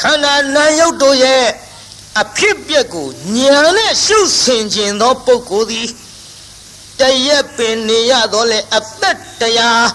[0.00, 1.44] ခန္ဓာနာယုတ်တို့ရဲ့
[2.20, 5.88] အဖြစ်ပြက်ကိုညာနဲ့ရှုဆင်ခြင်းသောပုဂ္ဂိုလ်သည်
[7.00, 9.86] တရက်ပင်နေရတော့လေအသက်တရား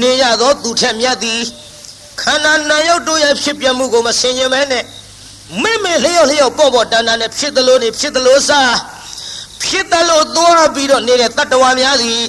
[0.00, 1.40] နေရတော့သူထက်မြတ်သည်
[2.22, 4.84] ခန္ဓာနာယုတ်တို့ရဲ့ဖြစ်ပြမှုကိုမဆင်ခြင်မဲနဲ့
[5.62, 8.74] မိမိလျော့လျော့ပေါ့ပေါ့တန်တန်နဲ့ဖြစ်သလိုနေဖြစ်သလိုစား
[9.64, 12.20] ဖြစ်သလိုသွားပြီးတော့နေတဲ့တတ္တဝါများသည်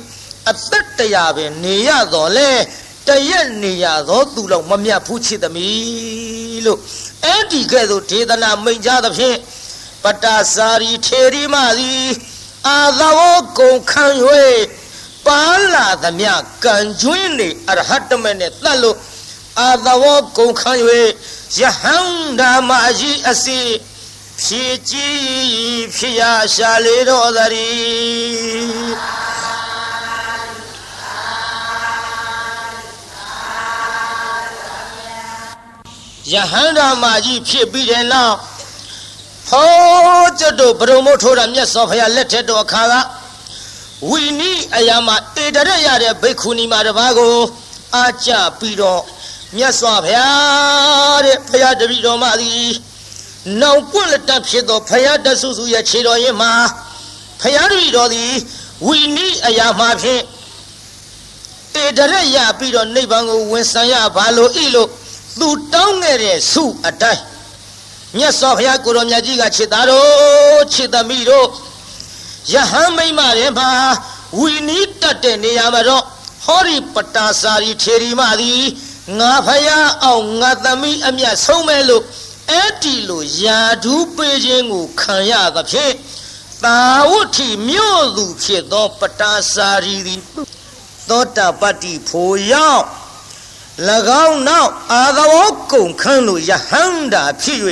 [0.50, 2.50] အသက်တရားပဲနေရတော့လေ
[3.10, 6.80] တရက်နေရသောသူလောက်မမြတ်ဘူးချစ်သမီးလို့
[7.26, 9.38] အဲ့ဒီကဲ့သို့ဒေသနာမိန်ကြသဖြင့်
[10.04, 12.10] ပတ္တစာရီထေရီမသည်
[12.68, 13.20] အာသဝ
[13.60, 14.06] ကုံခံ၍
[15.26, 15.42] ပါ
[15.74, 16.34] လာသမျှ
[16.64, 18.98] ကံကျွင်းနေအရဟတမေနဲ့တတ်လို့
[19.60, 20.04] အာသဝ
[20.38, 20.72] ကုံခံ၍
[21.60, 23.60] ယဟန္တာမအကြီးအစီ
[24.42, 25.20] ဖြည့်ကြည်
[25.96, 26.22] ဖြစ်ရ
[26.54, 27.56] ရှာလေတော်သတ
[36.34, 38.36] ယဟန္တာမကြီးဖြစ်ပြီးတဲ့နောက်
[39.50, 42.94] ဟောကျွတ်တို့ဘုံမို့ထိုးတာမြတ်စွာဘုရားလက်ထက်တော်အခါက
[44.10, 47.36] ဝီနီအယာမတေတရက်ရတဲ့ဘိက္ခုနီမတစ်ပါးကို
[47.96, 49.02] အာကြပြီးတော့
[49.56, 52.70] မြတ်စွာဘုရားတဲ့ဘုရားတပည့်တော်မသည်
[53.62, 56.52] နောင်ပွင့်လက်တဖြစ်သောဘုရားတဆုစုရဲ့ခြေတော်ရင်မှာ
[57.42, 58.32] ဘုရားတပည့်တော်သည်
[58.88, 60.24] ဝီနီအယာမဖြင့်
[61.74, 64.90] တေတရက်ရပြီးတော့နိဗ္ဗာန်ကိုဝင်ဆံရဘာလို့ဤလို့
[65.40, 67.24] သူတောင်းခဲ့တဲ့ဆုအတိုင်း
[68.18, 71.48] မြတ်စွာဘုရားကိုရောမြတ်ကြီးကခြေသားတို့ခြေသမီးတို့
[72.54, 73.70] ယဟန်မိမ့်မတွေမှာ
[74.40, 76.04] ဝီနီးတက်တဲ့နေရာမှာတော့
[76.46, 78.64] ဟောဒီပတာစာရီထေရီမသည်
[79.20, 82.04] ငါဖယားအောင်ငါသမီးအမျက်ဆုံးမဲ့လို့
[82.52, 85.94] အဲ့ဒီလိုယာဒူးပေးခြင်းကိုခံရသဖြင့်
[86.64, 90.22] သာဝဋ္ဌိမြို့သူဖြစ်သောပတာစာရီသည်
[91.10, 92.84] သောတာပတ္တိဖို့ရောက်၎
[94.26, 95.36] င်းနောက်အာသဝ
[95.72, 97.60] ကုံခန်းလိုယဟန္တာဖြစ်၍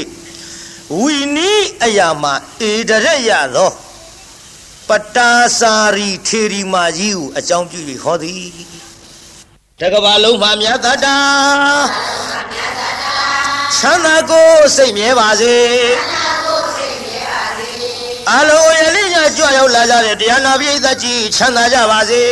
[0.99, 2.33] ဝီနီးအရာမှာ
[2.69, 3.87] ဧတရက်ရသောယ
[4.89, 8.47] ပတာစာရီထေရီမာကြီးကိုအကြောင်းပြု၍ဟောသည်
[9.79, 11.17] တကဘာလုံးမှာမြတ်တတာ
[13.77, 15.55] ချမ်းသာကိုစိတ်မြဲပါစေ
[18.31, 22.23] အလုံးရလေးညကြွရောက်လာကြတဲ့တရားနာပိဋကကြီးချမ်းသာကြပါစေ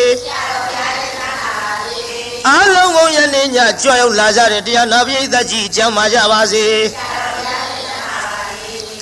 [2.48, 6.64] အလုံးကုန်ရလေးညကြွရောက်လာကြတဲ့တရားနာပိဋကကြီးကျမ်းမာကြပါစေ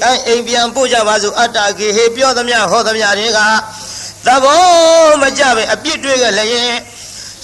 [0.02, 3.39] ကဲအိမ်ပြန်ပို့ကြပါစို့အတ္တကေဟေပြောသမျှဟောသမျှတွေက
[4.26, 4.62] သဘော
[5.22, 6.78] မကြပဲအပြစ်တွေးကြလည်း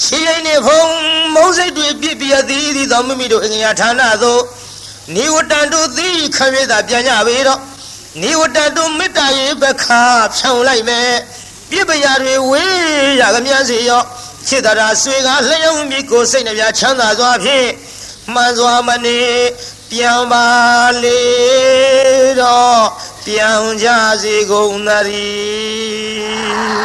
[0.05, 0.81] ရှိရင်နေဖုံ
[1.35, 4.41] မုံစိတ်တွေပြစ်ပြအသည်သည်သောမိမိတို့အင်္ဂယာဌာနသို့
[5.15, 7.59] နိဝတ္တန်တို့သည်ခံရတာပြန်ကြပေတော့
[8.21, 10.03] နိဝတ္တန်တို့မေတ္တာရေဘခါ
[10.37, 11.11] ဖြောင်းလိုက်မယ်
[11.71, 14.03] ပြစ်ပရာတွေဝေးရကမြန်းစေရော
[14.47, 17.69] ချစ်တရာဆွေကလျှောင်းမိကိုစိတ်နှပြချမ်းသာစွာဖြင့်
[18.33, 19.19] မှန်စွာမနေ
[19.91, 20.45] ပြန်ပါ
[21.03, 21.21] လေ
[22.41, 22.83] တော့
[23.25, 23.87] ပြောင်းကြ
[24.23, 26.79] စေကုန်သတည်း